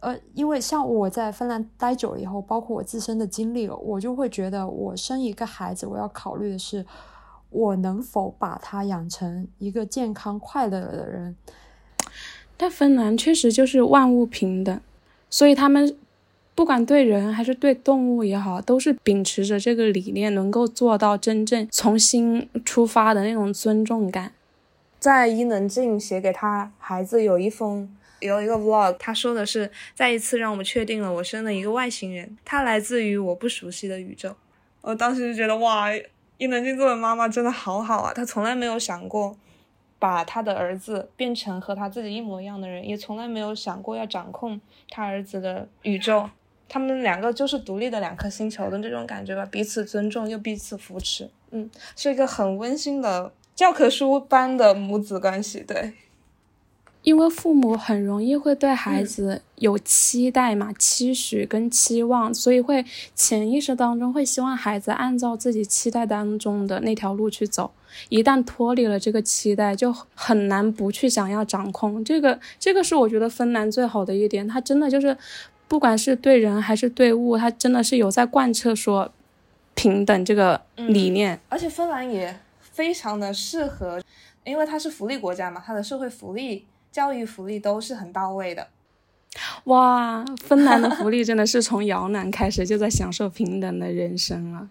[0.00, 6.84] 呃，因为像我在芬兰待久了以后，包括我自身的经历，我就会觉得我生一个孩子，我要考虑的是。
[7.56, 11.34] 我能否把他养成一个健康快乐的人？
[12.58, 14.80] 但芬兰确实就是万物平等，
[15.30, 15.96] 所以他们
[16.54, 24.32] 不管对人还是对动物也好，都是秉持着这个理念，能够做到真正从心出发的那种尊重感。
[24.98, 27.88] 在伊能静写给他孩子有一封
[28.20, 34.34] 有一个 vlog，他说的是再一次让我们确定了我生了一个外星人，他来自于我不熟悉的宇宙。
[34.80, 35.88] 我当时就觉得哇，
[36.38, 39.36] 伊能静作为妈妈真的好好啊，她从来没有想过
[39.98, 46.28] 把她的儿子变成和她自己一模一样的人，也从来没有想过要掌控他儿子的宇宙。
[46.68, 55.60] 他们两个就是独立的两颗星球的这种感觉吧，彼此尊重又彼此扶持，嗯，是一个很温馨的教科书般的母子关系。
[55.60, 55.92] 对，
[57.06, 67.70] 因为父母很容易会对孩子有期待嘛，期许跟期望，所以会潜意识当中会希望孩子按照自己期待当中的那条路去走。
[68.08, 72.04] 一旦脱离了这个期待，就很难不去想要掌控。
[72.04, 75.16] 这个，这个是我觉得芬兰最好的一点，它真的就是。
[75.68, 79.12] 不管是对人还是对物，它真的是有在贯彻说
[79.74, 81.40] 平等这个理念。
[81.48, 84.00] 而且芬兰也非常的适合，
[84.44, 86.64] 因为它是福利国家嘛，它的社会福利、
[86.96, 88.68] 教育福利都是很到位的。
[89.64, 94.66] 哇，芬兰的福利真的是从摇篮开始就在享受平等的人生了。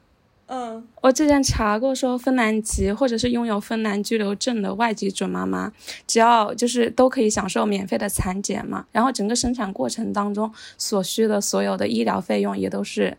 [0.48, 5.72] 嗯，我之前查过，说芬兰籍或者是拥有芬兰居留证的外籍准妈妈，
[6.08, 13.16] 只要就是都可以享受免费的产检嘛，然后整个生产过程当中所需的所有的医疗费用也都是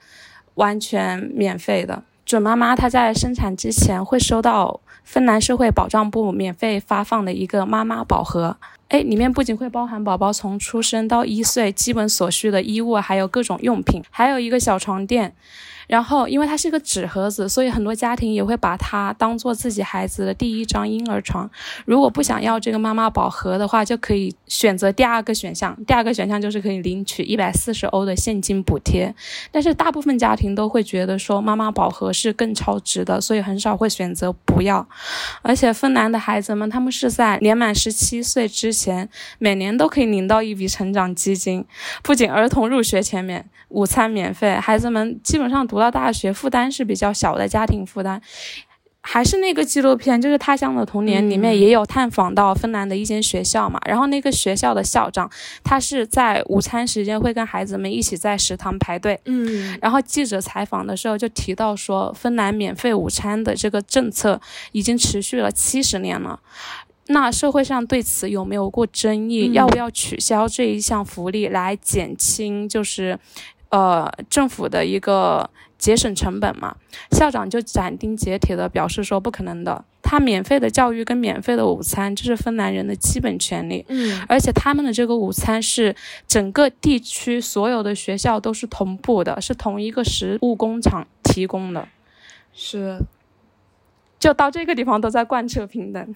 [0.55, 2.03] 完全免费的。
[2.25, 8.57] 准妈妈她在生产之前会收到芬兰社会保障部免费发放的一个妈妈宝盒，
[8.89, 15.35] 哎，里面不仅会包含宝宝从出生到一岁基本所需的衣物，还有各种用品，还有一个小床垫。
[15.89, 21.49] 然后，因为它是一个纸盒子，所以很多家庭也会把它当做自己孩子的第一张婴儿床。
[21.85, 25.77] 如果不想要这个妈妈宝盒的话，就可以选择第二个选项。
[25.87, 29.15] 第二个选项就是可以领取一百四十欧的现金补贴。
[29.53, 34.85] 但是大部分家庭都会觉得说妈妈宝盒是更超值的，所以很少会选择不要。
[35.43, 39.09] 而且芬兰的孩子们，他们是在年满十七岁之前，
[39.39, 41.65] 每年都可以领到一笔成长基金。
[42.03, 45.77] 不仅儿童入学前免午餐免费，孩子们基本上读。
[45.77, 48.19] 读到大学负担是比较小的家庭负担，
[49.03, 53.79] 还是那个纪录片，就是《他乡的童年》里面也有探访到芬兰的一间学校嘛。
[53.87, 55.31] 然后那个学校的校长，
[55.63, 59.21] 他是在午餐时间会跟孩子们一起在食堂排队。
[59.27, 64.41] 嗯，然后记者采访的时候就提到说，芬兰免费午餐的这个政策
[64.73, 66.41] 已经持续了七十年了。
[67.09, 69.53] 那社会上对此有没有过争议？
[69.53, 73.19] 要不要取消这一项福利来减轻就是
[73.71, 75.51] 呃政府的一个？
[75.79, 76.75] 节省成本嘛，
[77.11, 79.85] 校长就斩钉截铁的表示说不可能的。
[80.01, 83.85] 他免费的教育跟免费的午餐，这是芬兰人的基本权利。
[83.89, 85.95] 嗯，而且他们的这个午餐是
[86.27, 91.87] 整个地区所有的学校都是同步的，是同一个食物工厂提供的。
[92.55, 92.99] 是，
[94.19, 96.15] 就到这个地方都在贯彻平等。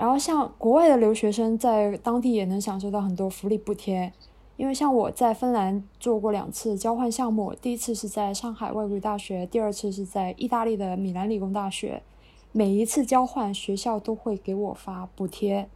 [0.00, 4.10] 然后像国外的留学生在当地也能享受到很多福利补贴。
[4.56, 12.02] 因为像我在芬兰做过两次交换项目，第一次是在上海外国语大学，第二次是在意大利的米兰理工大学。
[12.50, 15.68] 每一次交换，学校都会给我发补贴，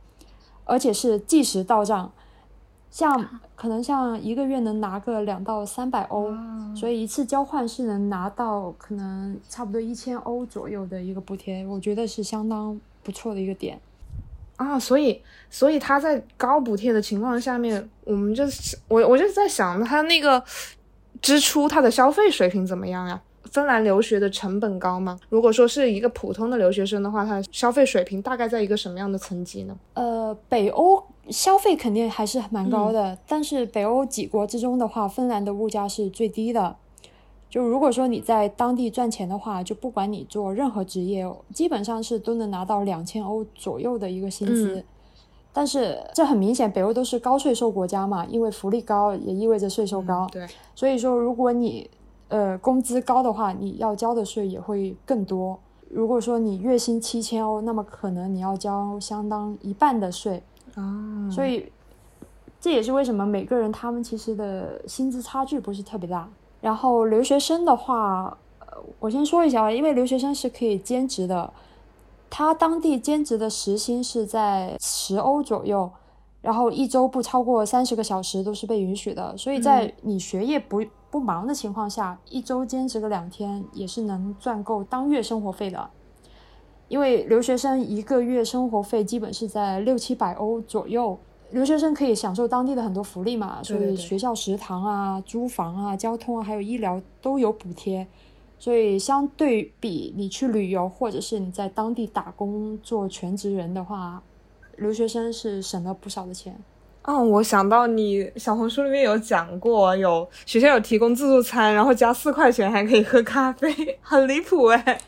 [0.65, 2.11] 而且是即时到账。
[2.91, 6.33] 像可能像一个月能拿个两到三百欧，
[6.75, 13.79] 所以一次交换是能拿到可能差不多一千欧左右的一个补贴，我觉得是相当不错的一个点。
[14.57, 20.43] 啊，所以，所以他在高补贴的情况下面，我们就是我，我就在想，他那个
[21.21, 23.21] 支出，他的消费水平怎么样呀？
[23.51, 25.19] 芬兰留学的成本高吗？
[25.29, 29.77] 如果说是一个普通的留学生的话，他的消费水平大概在一个什么样的层级呢？
[29.93, 36.77] 呃，北欧消费肯定还是蛮高的，但是北欧几国之中的话，芬兰的物价是最低的。
[37.55, 44.85] 就如果说你在当地赚钱的话，就不管你做任何职业，基本上是都能拿到两千欧左右的一个薪资。
[45.53, 50.29] 但是这很明显，北欧都是高税收国家嘛，因为福利高也意味着税收高。
[50.33, 51.88] 对，所以说如果你
[52.27, 55.57] 呃工资高的话，你要交的税也会更多。
[55.88, 60.43] 如果说你月薪七千欧，那么可能你要交相当一半的税。
[60.75, 61.71] 啊，所以
[62.61, 66.29] 这也是为什么每个人他们其实的薪资差距不是特别大。
[66.64, 71.52] 然后留学生的话，呃，我先说一下，因为留学生是可以兼职的，
[72.31, 75.90] 他当地兼职的时薪是在十欧左右，
[76.40, 85.90] 然后一周不超过三十个小时都是被允许的，所以在你学业不不忙的情况下，一周兼职个两天也是能赚够当月生活费的，
[86.88, 91.19] 因为留学生一个月生活费基本是在六七百欧左右。
[91.55, 98.05] 留学生可以享受当地的很多福利嘛，所以学校食堂啊、租房啊、交通啊，还有医疗都有补贴。
[98.59, 104.21] 所以相对比你去旅游，或者是你在当地打工做全职人的话，
[104.79, 106.57] 留学生是省了不少的钱。
[107.05, 115.00] 哦，我想到你小红书里面有讲过，有学校有提供自助餐，然后加四块钱还可以喝咖啡，很离谱哎。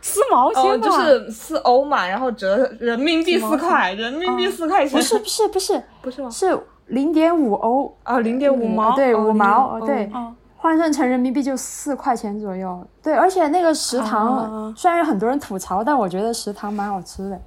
[0.00, 6.30] 四毛哦，钱吧，就是四欧嘛，然后折人民币四块，人民币四块钱，不是不是不是不是吗？
[6.30, 12.84] 是零点五欧，啊，零点五毛，对，哦五毛，0.5对，哦换算成人民币就四块钱左右。
[13.00, 17.40] 对，而且那个食堂、啊虽然有很多人吐槽，但我觉得食堂蛮好吃的。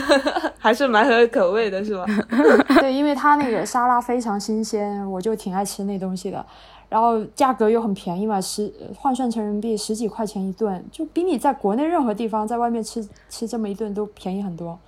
[0.58, 2.04] 还是蛮合口味的，是吧？
[2.80, 6.44] 对，因为它那个沙拉非常新鲜，我就挺爱吃那东西的。
[6.88, 14.78] 然后价格又很便宜嘛，十换算成人民币十几块钱一顿，就比你在国内任何地方在外面吃吃这么一顿都便宜很多。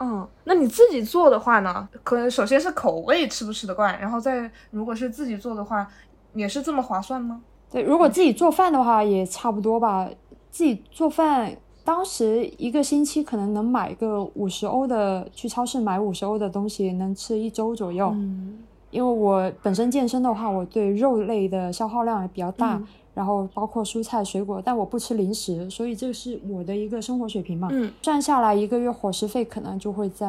[0.00, 1.88] 嗯，那你自己做的话呢？
[2.02, 5.86] 可能首先是口味吃不吃得惯，然后再如果是自己做的话，
[6.34, 7.40] 也是这么划算吗？
[7.70, 10.10] 对，如果自己做饭的话也差不多吧。
[10.50, 18.10] 自己做饭，当时一个星期可能能买个五十欧的，去超市买五十欧的东西，能吃一周左右。
[18.14, 18.58] 嗯
[18.94, 27.68] 因为我本身健身的话，我对肉类的消耗量也比较大，嗯然后包括蔬菜水果，但我不吃零食，所以这是我的一个生活水平嘛。
[27.70, 30.26] 嗯，算下来一个月伙食费可能就会在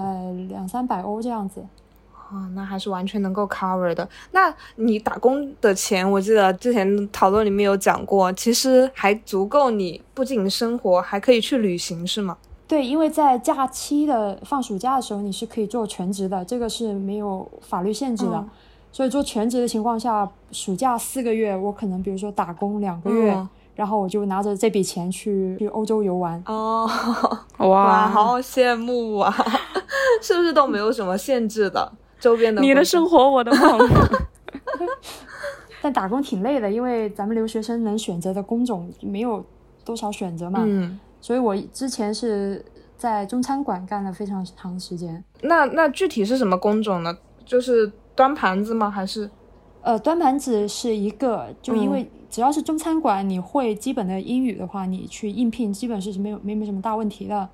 [0.49, 1.61] 两三百欧这样子。
[2.31, 4.07] 哦，那还是完全能够 cover 的。
[4.31, 12.37] 那你打工的钱，我记得之前讨论里面有讲过，其实还足够你不仅生活，还可以去旅行，是吗？
[12.67, 18.35] 对，因为在假期的放暑假的时候，你是可以做全职的，这个是没有法律限制的。
[18.35, 18.49] 嗯
[18.95, 26.41] 所以做全职的情况下，暑假四个月，我可能比如说打工两个月，嗯然后我就拿着这笔钱去去欧洲游玩。
[26.45, 26.89] 哦，
[27.59, 29.35] 哇哇，好羡慕啊！
[30.23, 31.91] 是不是都没有什么限制的？
[32.21, 33.89] 周边的你的生活，我的梦。
[35.83, 39.43] 但打工挺累的，因为咱们留学生能选择的工种没有
[39.83, 40.61] 多少选择嘛。
[40.63, 42.63] 嗯，所以我之前是
[42.95, 45.23] 在中餐馆干了非常长时间。
[45.41, 47.17] 那那具体是什么工种呢？
[47.43, 48.91] 就是端盘子吗？
[48.91, 49.27] 还是
[49.81, 57.49] 呃，端盘子是一个，就因为只要是中餐馆，你会基本的英语的话，你去应聘基本是没有没没什么大问题的。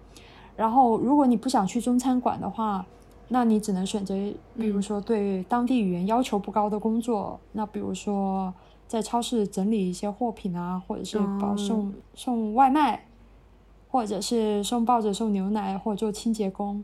[0.57, 2.85] 然后，如果你不想去中餐馆的话，
[3.29, 4.13] 那你只能选择，
[4.57, 8.53] 比如说对当地语言要求不高的工作，那比如说
[8.85, 13.05] 在超市整理一些货品啊，或者是保送、送外卖，
[13.91, 16.83] 或者是送报纸、送牛奶，或者做清洁工。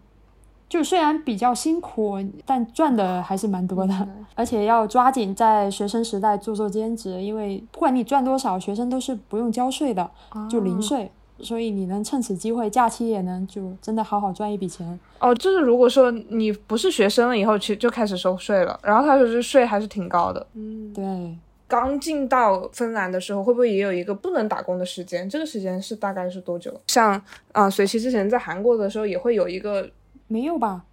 [0.69, 10.11] 就虽然比较辛苦，但赚的还是蛮多的，而且要抓紧在学生时代做做兼职，因为不管你赚多少，学生都是不用交税的，
[10.49, 14.99] 就零税，所以你能趁此机会，假期也能就真的好好赚一笔钱。
[15.19, 20.45] 哦，就是如果说你不是学生了以后，其实就开始收税了，然后他说这税还是挺高的。
[20.53, 21.37] 嗯，对，
[21.67, 25.29] 刚进到芬兰的时候，会不会也有一个不能打工的时间？
[25.29, 26.73] 这个时间是大概是多久？
[26.87, 27.11] 像
[27.51, 29.89] 啊、呃随琪之前在韩国的时候，也会有一个，
[30.27, 30.83] 没有吧？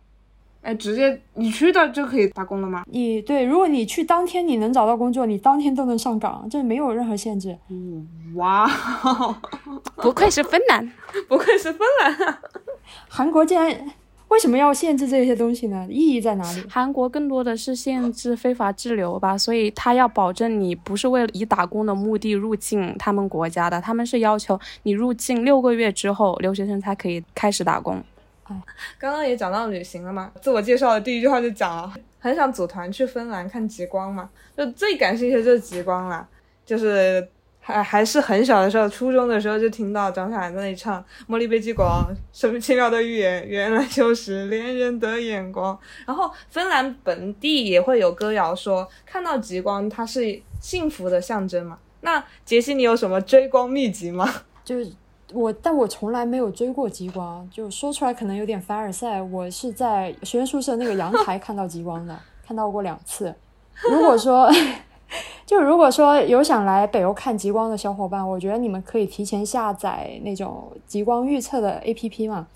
[0.62, 2.84] 哎，直接你去到就可以打工了吗？
[2.86, 7.54] 你对，如果你去当天你能找到工作，你当天都能上岗，这没有任何限制。
[8.34, 8.66] 哇，
[9.96, 10.90] 不愧是芬兰，
[11.28, 12.40] 不愧是芬兰啊！
[13.08, 13.92] 韩国竟然
[14.28, 15.86] 为什么要限制这些东西呢？
[15.88, 16.64] 意义在哪里？
[16.68, 28.02] 韩国更多的是限制非法滞留吧，所以他要保证你不是为了以打工的目的入境他们国家的，他们是要求你入境六个月之后，留学生才可以开始打工。
[28.98, 36.26] 刚刚也讲到旅行了嘛，自我介绍的第一句话就讲了，很想组团去芬兰看极光嘛，就最感兴趣的就是极光啦，
[36.66, 37.26] 就是
[37.66, 41.02] 还还是很小的时候，初中的时候就听到张韶涵在那里唱
[41.32, 45.76] 《茉莉被极光》，什么奇妙的语言，原来就是恋人的眼光。
[46.04, 51.78] 然后芬兰本地也会有歌谣说，看到极光它是幸福的象征嘛。
[52.02, 54.30] 那杰西，你有什么追光秘籍吗？
[54.62, 54.92] 就是
[55.32, 59.22] 我，但我从来没有追过极光，就说出来可能有点凡尔赛。
[59.22, 62.14] 我是在学生宿舍那个阳台看到极光的，
[62.46, 63.34] 看到过两次。
[63.90, 64.52] 如果说，
[65.46, 72.46] 就如果说有想来北欧看极光的小伙伴，我觉得你们可以提前下载那种极光预测的 APP 嘛，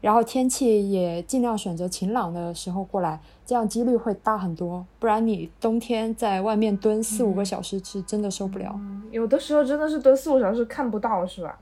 [0.00, 4.84] 然后天气也尽量选择晴朗的时候过来，这样几率会大很多。
[4.98, 8.78] 不然你冬天在外面蹲四五个小时是真的受不了。
[9.10, 11.58] 有的时候真的是蹲四五小时看不到，是吧？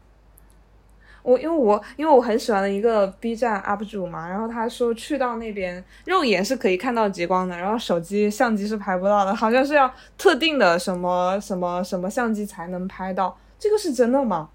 [1.23, 14.49] 我因为我因为我很喜欢的一个 B 站 UP 主嘛，然后他说去到那边肉眼是可以看到极光的，然后手机相机是拍不到的，好像是要特定的什么什么什么相机才能拍到，这个是真的吗？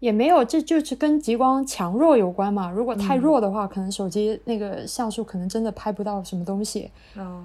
[0.00, 2.70] 也没有，这就是跟极光强弱有关嘛。
[2.70, 6.90] 如果太弱的话，可能手机那个像素可能真的拍不到什么东西。
[7.18, 7.44] 哦，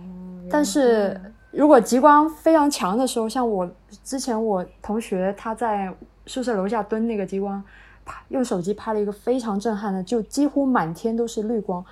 [0.49, 1.20] 但是
[1.51, 3.70] 如果极光非常强的时候，像我
[4.05, 5.93] 之前我同学他在
[6.28, 7.61] 宿舍楼下蹲那个极光，
[8.05, 11.83] 啪用手机拍了一个非常震撼的，就几乎满天都是绿光。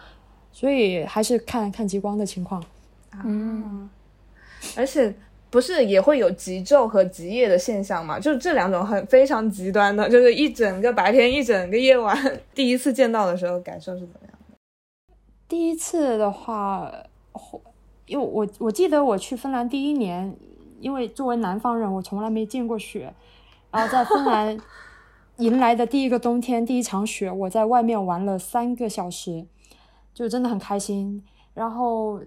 [0.52, 2.64] 所以还是看看极光的情况。
[3.26, 3.90] 嗯，
[4.78, 5.14] 而且。
[5.54, 8.20] 不是也会有极昼和极夜的现象嘛？
[8.20, 12.18] 就是这两种很非常极端的，就是一整个白天，一整个夜晚。
[12.56, 14.58] 第一次见到的时候感受是怎么样的？
[15.48, 16.92] 第一次的话，
[18.08, 20.36] 因为我我记得我去芬兰第一年，
[20.80, 23.14] 因为作为南方人，我从来没见过雪，
[23.70, 24.58] 然后在芬兰
[25.38, 29.46] 迎来的第一个冬天，第一场雪，我在外面玩了三个小时，
[30.14, 31.24] 就真的很开心。
[31.54, 32.22] 然后。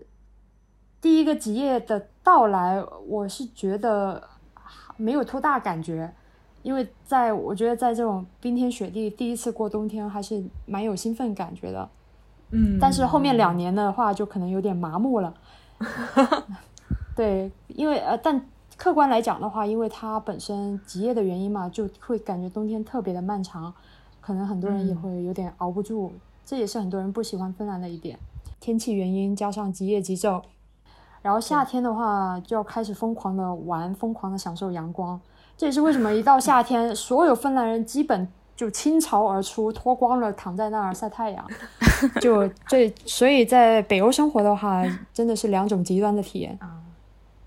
[0.99, 4.21] 第一个极夜的到来，我是觉得
[4.97, 6.13] 没有多大感觉，
[6.63, 11.89] 因为在我觉得在这种冰天雪地第一次过冬天，还是蛮有兴奋感觉的。
[12.51, 15.33] 嗯，但是后面两年的话，就可能有点麻木了。
[17.15, 23.73] 对，因为呃，但客观来讲的话，因为它本身极夜的原因嘛，就会感觉冬天特别的漫长，
[24.21, 26.13] 可能很多人也会有点熬不住。
[26.45, 28.19] 这也是很多人不喜欢芬兰的一点，
[28.61, 30.43] 天气原因加上极夜极昼。
[31.23, 35.21] 然后夏天的话，就要开始疯狂的玩，疯狂的享受阳光。
[35.57, 41.45] 这也是为什么一到夏天，所有芬兰人基本就倾巢而出，脱光了躺在那儿晒太阳。
[42.21, 46.81] 就这，所以在北欧生活的话，真的是两种极端的体验啊。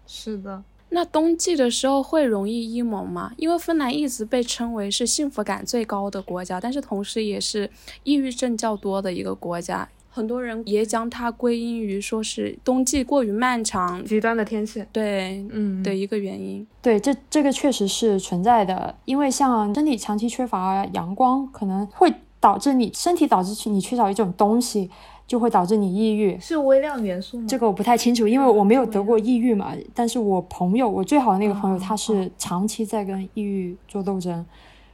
[0.05, 3.31] 是的，那冬季的时候会容易 emo 吗？
[3.37, 7.69] 因为芬兰一直被称为是幸福感最高的国家，但是同时也是
[8.03, 9.87] 抑郁症较多的一个国家。
[10.11, 16.65] 很多人也将它归因于说是冬季过于漫长、极端的天气，对，嗯的一个原因。
[16.81, 24.89] 对，这这个确实是存在的，因为像身体长期缺乏阳光，可能会导致你身体导致你缺少一种东西，
[25.29, 26.35] 就会导致你抑郁。
[26.39, 27.45] 是微量元素吗？
[27.47, 29.75] 这个我不太清楚，因为我没有得过抑郁嘛。
[29.93, 34.43] 但是我朋友，我最好的那个朋友，他是长期在跟抑郁做斗争。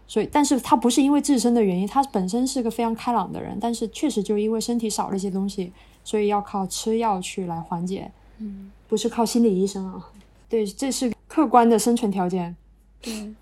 [0.05, 5.71] 所以，但是他不是因为自身的原因，他本身是个非常开朗的人，但是确实就因为身体少了一些东西，
[6.03, 8.11] 所以要靠吃药去来缓解。
[8.39, 10.11] 嗯，不是靠心理医生啊。
[10.49, 12.53] 对，这是客观的生存条件。
[13.01, 13.33] 对，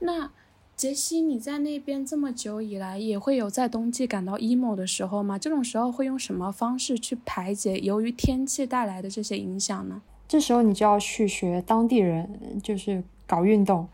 [0.00, 0.28] 那
[0.76, 5.38] 杰西，你在那边这么久以来，也会有在冬季感到 emo 的时候吗？
[5.38, 10.02] 这种时候会用什么方式去排解由于天气带来的这些影响呢？
[10.26, 13.86] 这时候你就要去学当地人，就是搞运动。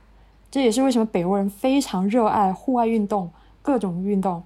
[0.51, 4.43] 这也是为什么北欧人非常热爱户外运动，各种运动。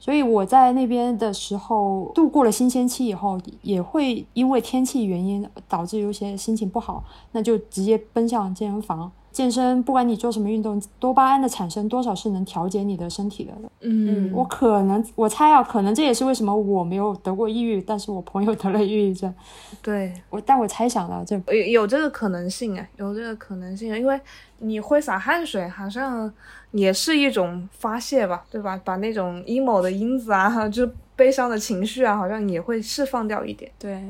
[0.00, 9.12] 所以我在那边的时候，度过了新鲜期以后，也会因为天气原因导致有些心情不好，那就直接奔向健身房。
[9.38, 13.52] 健身，不管你做什么运动，多巴胺的产生多少是能调节你的身体的。
[13.82, 19.32] 嗯，我可能我猜啊，可能这也是为什么我没有得过抑郁，但是我朋友得了抑郁症。
[19.80, 24.20] 对我，但我猜想了，这有有这个可能性啊，有这个可能性，因为
[24.58, 26.28] 你挥洒汗水，好像
[26.72, 28.80] 也是一种发泄吧，对吧？
[28.84, 33.70] 把那种 emo 的因子啊，就悲伤的情绪啊，好像也会释放掉一点。
[33.78, 34.02] 对，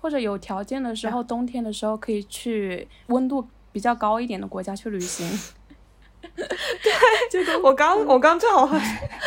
[0.00, 3.46] 或者有条件的时候，冬天的时候可以去温度。
[3.74, 5.28] 比较高一点的国家去旅行，
[6.22, 8.70] 对，就我刚我刚正好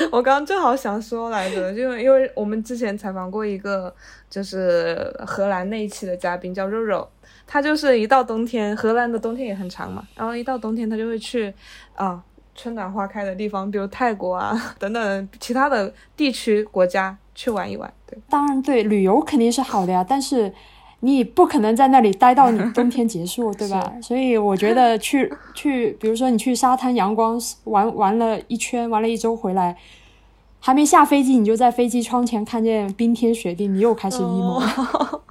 [0.10, 3.94] 我刚正好想说来着，就因为我们之前采访过一个
[4.30, 7.06] 就是荷兰那一期的嘉宾叫肉肉，
[7.46, 11.54] 他就是一到冬天，荷兰的冬天也很长嘛，然后一到冬天他就会去
[11.96, 12.24] 啊
[12.56, 17.94] 春暖花开的地方，比如泰国啊等等其他的地区国家去玩一玩。
[18.06, 20.54] 对，当然对，旅游肯定是好的呀，但是。
[21.02, 23.94] 你不可能在那里待到你冬天结束， 对吧？
[24.02, 29.78] 所以我觉得去 去，比如说你去沙滩阳光玩玩了一圈，玩了一周回来，
[30.60, 34.62] 还没下飞机，你就在飞机窗前看见冰天雪地，你又开始 emo。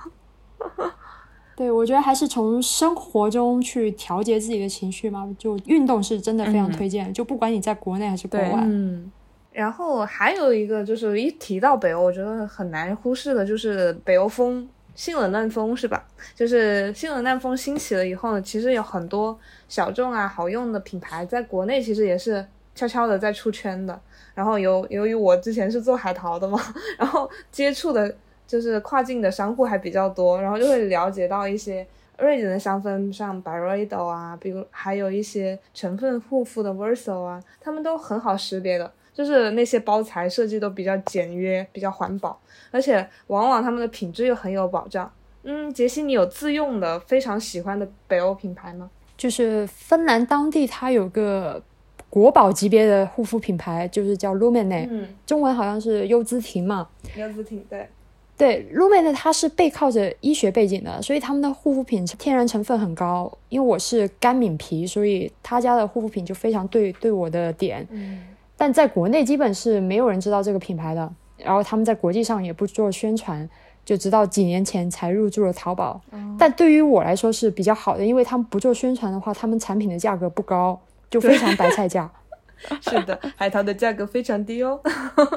[1.56, 5.26] 对，我觉得还是从生活中去调节自己的情绪嘛。
[5.38, 8.60] 就运动是真的非常推荐，就不管你在国内还是国外。
[8.64, 9.10] 嗯。
[9.52, 14.68] 然后还有一个就是一提到北欧，我觉得很难忽视的就是北欧风。
[14.96, 16.04] 性冷淡风是吧？
[16.34, 19.38] 就是性冷淡风兴起了以后呢，其实有很多
[19.68, 22.44] 小众啊、好用的品牌在国内其实也是
[22.74, 24.00] 悄悄的在出圈的。
[24.34, 26.58] 然后由由于我之前是做海淘的嘛，
[26.98, 28.12] 然后接触的
[28.46, 31.86] 就是跨境的商户还比较多，然后就会了解到一些
[32.18, 38.90] 瑞典的香氛，像 Byredo 啊，比如还有一些成分护肤的 Verso 啊，他们都很好识别的。
[39.16, 42.38] 就是那些包材设计都比较简约，比较环保，
[42.70, 45.10] 而且往往他们的品质又很有保障。
[45.44, 48.90] 嗯，杰西，你有自用的非常喜欢的北欧品牌吗？
[49.16, 51.62] 就是芬兰当地它有个
[52.10, 56.86] 国宝级别的护肤品牌，就是叫 Lumene，嗯，中文好像是优姿婷嘛。
[57.16, 57.88] 优姿婷，对，
[58.36, 63.32] 对，Lumene 它是背靠着医学背景的，所以他们的护肤品天然成分很高。
[63.48, 67.86] 因为我是干敏皮，所以他家的护肤品就非常对对我的点。
[67.90, 68.22] 嗯，
[68.56, 73.48] 但在国内基本是没有人知道这个品牌的，然后他们在国际上也不做宣传。
[73.84, 76.00] 就直到几年前才入驻了淘宝，
[76.36, 80.76] 但对于我来说是比较好的，因为他们不做宣传的话，他们产品的价格不高，
[81.08, 82.10] 就非常白菜价。
[82.82, 84.80] 是的，海淘的价格非常低哦。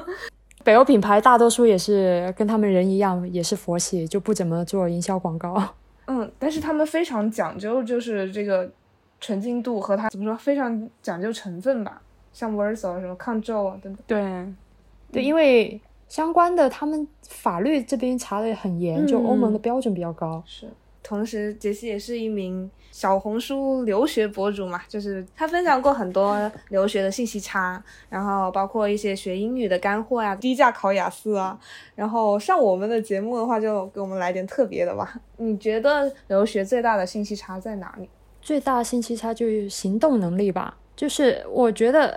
[0.66, 5.64] 北欧品牌大多数也是跟他们人一样，也是佛系，就不怎么做营销广告。
[6.08, 8.68] 嗯，但是他们非常讲究，就是这个
[9.22, 12.02] 纯净度和它怎么说，非常讲究成分吧，
[12.32, 14.04] 像 Verso 什么抗皱啊等等。
[14.08, 14.54] 对，
[15.12, 15.80] 对，因为。
[16.10, 20.42] 相关的，他们法律这边查的很严，就欧盟的标准比较高。
[20.44, 20.68] 是，
[21.04, 31.60] 同时杰西也是一名小红书留学博主嘛，就是他分享过很多留学的信息差，然后包括一些学英语的干货呀，低价考雅思啊。
[31.94, 35.22] 然后上我们的节目的话，就给我们来点特别的吧。
[35.38, 38.10] 你觉得留学最大的信息差在哪里？
[38.42, 42.14] 最大的信息差就是行动能力吧，就是我觉得。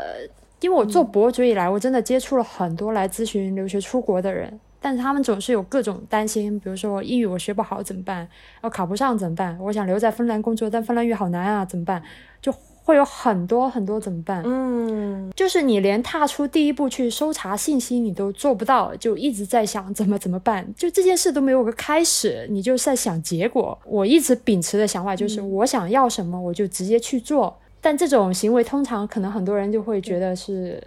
[0.63, 8.29] 因为我做博主以来，我真的接触了很多来咨询留学出国的人，但是他们总是有各种担心，比如说英语我学不好怎么办？
[8.63, 9.59] 要考不上怎么办？
[9.61, 12.01] 我想留在芬兰工作，但芬兰语好难啊，怎么办？
[12.41, 12.55] 就
[12.85, 14.41] 会有很多很多怎么办？
[14.47, 20.65] 嗯，就是你连踏出第一步去搜查信息你都做不到，就一直在想怎么怎么办？
[20.77, 23.77] 就这件事都没有个开始，你就在想结果。
[23.85, 27.59] 我一直秉持的想法就是，我想要什么我就直接去做。
[27.85, 30.81] 但这种行为通常可能很多人就会觉得是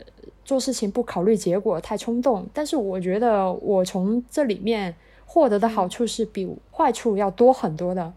[0.45, 8.13] 做事情不考虑结果太冲动，但是我觉得我从这里面获得的好处是比坏处要多很多的。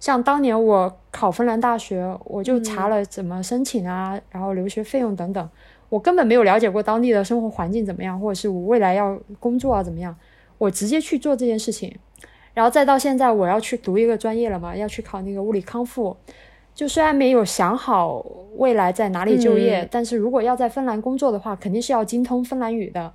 [0.00, 5.50] 像当年我考芬兰大学，我就查了怎么申请啊，然后留学费用等等，
[5.90, 10.16] 我根本没有了解过当地的生活环境怎么样，或者是我未来要工作啊怎么样，
[10.56, 11.94] 我直接去做这件事情，
[12.54, 16.16] 然后再到现在我要去读一个专业了嘛，要去考那个物理康复。
[16.76, 18.24] 就虽然没有想好
[18.56, 23.12] 未来在哪里就业，但是如果要在芬兰工作的话，肯定是要精通芬兰语的，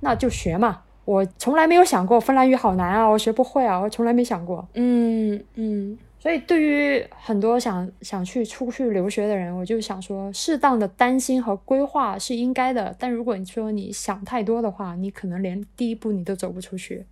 [0.00, 0.82] 那就学嘛。
[1.04, 4.66] 我从来没有想过芬兰语好难啊，我学不会啊，我从来没想过。
[4.74, 5.96] 嗯嗯。
[6.18, 17.04] 所以对于很多想想去出去留学的人，我就想说，适当的担心和规划是应该的，但如果你说你想太多的话，你可能连第一步你都走不出去。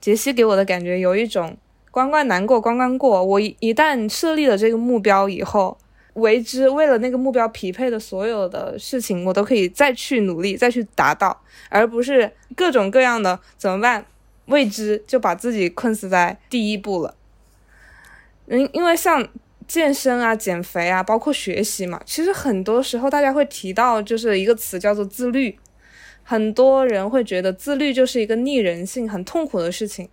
[0.00, 1.54] 杰西给我的感觉有一种。
[1.94, 3.22] 关关难过关关过。
[3.24, 5.78] 我一一旦设立了这个目标以后，
[6.14, 14.04] 为之为了那个目标匹配的所有的事情，我都可以再去努力，再去达到，而不是各种各样的怎么办
[14.46, 17.14] 未知就把自己困死在第一步了。
[18.48, 19.28] 嗯，因为像
[19.68, 25.56] 健身啊、减肥啊，包括学习嘛，其实很多时候大家会提到就是一个词叫做自律，
[26.24, 30.08] 很多人会觉得自律就是一个逆人性、很痛苦的事情。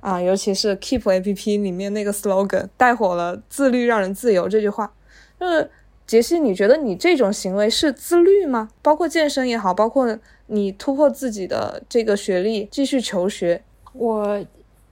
[0.00, 4.92] 啊，尤其是 Keep A P P 里面那个 slogan 带火了“自律让人自由”这句话，
[5.38, 5.70] 就是
[6.06, 8.68] 杰西，你觉得你这种行为是自律吗？
[8.82, 14.44] 包括健身也好，包括你突破自己的这个学历继续求学，我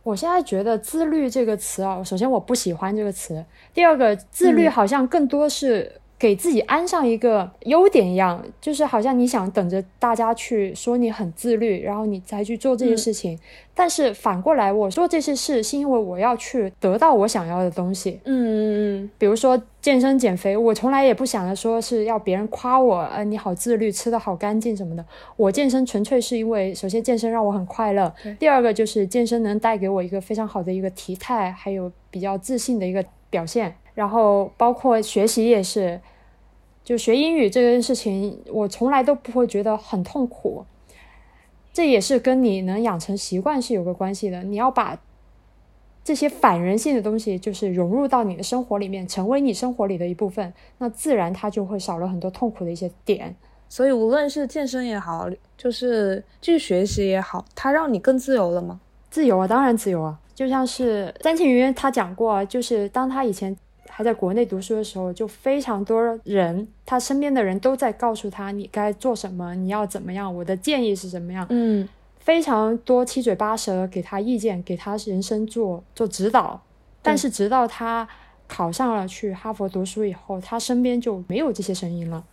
[0.02, 3.44] 我现在觉得“自律”这个词啊，首先我不喜欢这个词，
[3.74, 5.92] 第二个，自律好像更多是。
[6.18, 13.38] 给自己安上一个优点一样，就是好像你想等着大家去说你很自律，然后你才去做这些事情。
[13.72, 18.18] 但是反过来，我做这些事是因为我要去得到我想要的东西。
[18.24, 18.58] 嗯嗯
[19.04, 19.10] 嗯。
[19.16, 25.04] 比如说健身减肥，我从来也不想着说是要别人夸我，呃，你好自律，吃的好干净什么的。
[25.36, 33.72] 我健身纯粹是因为，首先健身让我很快乐，第二个就是健身能带给我一个非常好的一个体态，还有比较自信的一个表现。
[33.98, 36.00] 然后包括学习也是，
[36.84, 40.64] 就学英语这件事情，我从来都不会觉得很痛苦。
[41.72, 44.44] 这也是跟你能养成习惯是有个关系的。
[44.44, 44.96] 你要把
[46.04, 53.34] 这些反人性的东西，就是融入到你的生活里面，成为你生活里的一部分，那自然它就会少了很多痛苦的一些点。
[53.68, 58.78] 所以无论是健身也好，就是继续学习也好，它让你更自由了吗？
[59.10, 60.16] 自由啊，当然自由啊。
[60.36, 63.56] 就像是詹庆云他讲过，就是当他以前。
[63.98, 71.88] 还在国内读书的时候，就非常多人，他身边的人都在告诉他你该做什么，你要怎么样，我的建议是怎么样，嗯，
[72.20, 76.62] 非常多七嘴八舌给他意见，给他人生做做指导。
[77.02, 78.06] 但是直到他
[78.46, 82.24] 考上了去哈佛读书以后，他身边就没有这些声音了，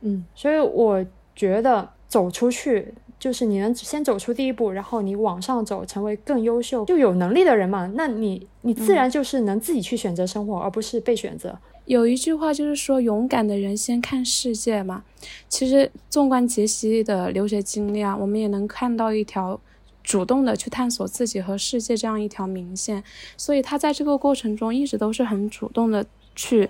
[0.00, 1.04] 嗯，所以我
[1.36, 2.94] 觉得走出去。
[3.24, 7.90] 就是你能先走出第一步，然后你往上走，成为更优秀、就有能力的人嘛？
[7.94, 11.58] 那你你自然就是能自己去选择生活，而不是被选择。
[11.86, 15.04] 有一句话就是说，勇敢的人先看世界嘛。
[15.48, 19.58] 其实，纵观杰西的留学经历啊，我们也能看到一条
[20.02, 23.02] 主动的去探索自己和世界这样一条明线。
[23.38, 26.04] 所以，他在这个过程中一直都是很主动的
[26.34, 26.68] 去。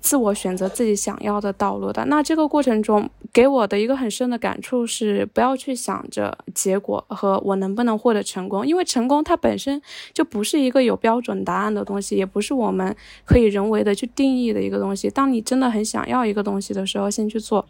[0.00, 9.80] 自我选择自己想要的道路的，那这个过程中给我的一个很深的感触是，不要去想着结果和我能不能获得成功，因为成功它本身
[10.14, 15.10] 就不是一个有标准答案的东西，也不是我们可以人为的去定义的一个东西。
[15.10, 17.64] 当你真的很想要一个东西的时候，先去做，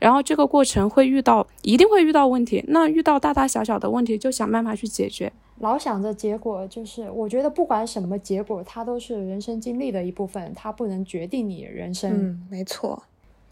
[0.00, 5.32] 然后这个过程会遇到，一定会遇到问题，那遇到大大小小的问题就想办法去解决。
[5.60, 12.12] 老想着结果，就是我觉得不管什么结果，它都是人生经历的一部分，它不能决定你人生。
[12.12, 13.02] 嗯，没错。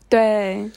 [0.09, 0.71] 对，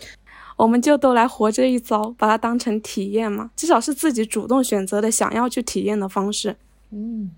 [0.56, 6.56] 我们就都来活这一遭，把它当成体验嘛，至少是自己主动选择的，想要去体验的方式。
[6.92, 7.32] 嗯，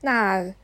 [0.00, 0.54] 那。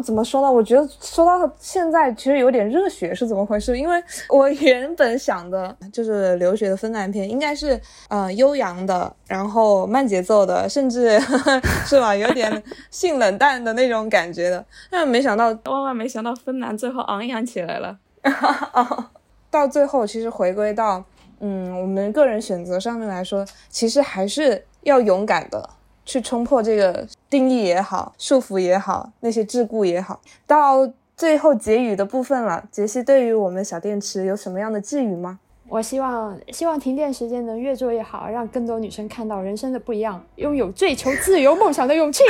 [0.00, 0.50] 怎么说呢？
[0.50, 3.76] 我觉得说到现在，其实有点热血，是怎么回事？
[3.78, 11.20] 因为我原本想的就是留学的芬兰篇，应该是呃悠扬的，然后慢节奏的，甚至
[11.84, 14.64] 是吧，有点性冷淡的那种感觉的。
[14.90, 17.98] 但没想到， 万万没想到，芬兰最后昂扬起来了。
[19.50, 21.04] 到最后，其实回归到
[21.40, 25.68] 嗯我们个人选择上面来说，其实还是要勇敢的。
[26.04, 32.64] 去冲破这个定义也好，束缚也好，那些桎梏也好，到最后结语的部分了。
[32.70, 35.38] 杰西对于我们小电池有什么样的寄语吗？
[35.68, 42.22] 我希望，希望停电时间能越做越好，让更多女生看到人生的不一样，拥有追求自由梦想的勇气。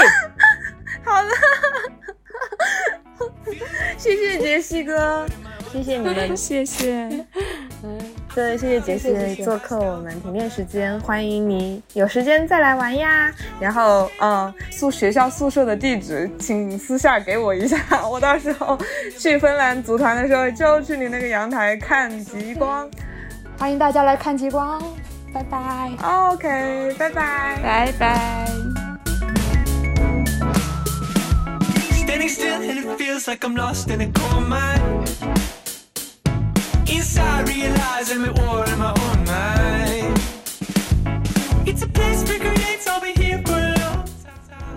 [1.03, 1.31] 好的，
[3.99, 5.27] 谢谢杰西哥。
[5.73, 7.09] 谢谢你们，谢谢。
[7.83, 7.99] 嗯，
[8.35, 13.33] 对，谢谢杰西做客我们停电时间，欢迎你有时间再来玩呀。
[13.63, 17.79] 然后，嗯，宿学校宿舍的地址，请私下给我一下，
[18.11, 18.77] 我到时候
[19.19, 22.89] 去芬兰组团的时候就去你那个阳台看极光。
[23.57, 24.83] 欢迎大家来看极光，
[25.33, 25.93] 拜拜。
[26.03, 28.47] OK，拜拜，拜拜。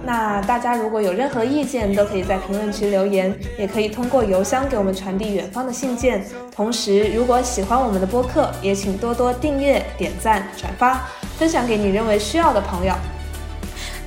[0.06, 6.24] 那大家如果有任何意见，都可以在评论区留言，也可以通过邮箱给我们传递远方的信件。
[6.56, 12.94] 同时，如果喜欢我们的播客，也请多多订阅、点赞、转发，分享给你认为需要的朋友。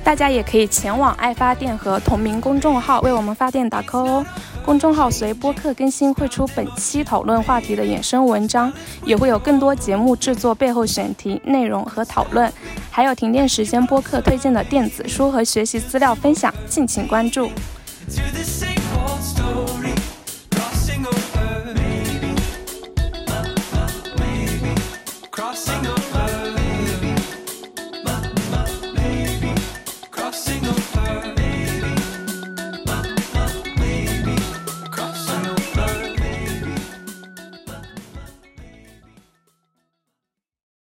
[0.01, 4.25] 大家也可以前往爱发电和同名公众号为我们发电打 call 哦。
[4.69, 8.71] 公众号随播客更新会出本期讨论话题的衍生文章，
[9.03, 12.53] 也会有更多节目制作背后选题内容和讨论，
[12.91, 17.49] 还有停电时间播客推荐的电子书和学习资料分享，敬请关注。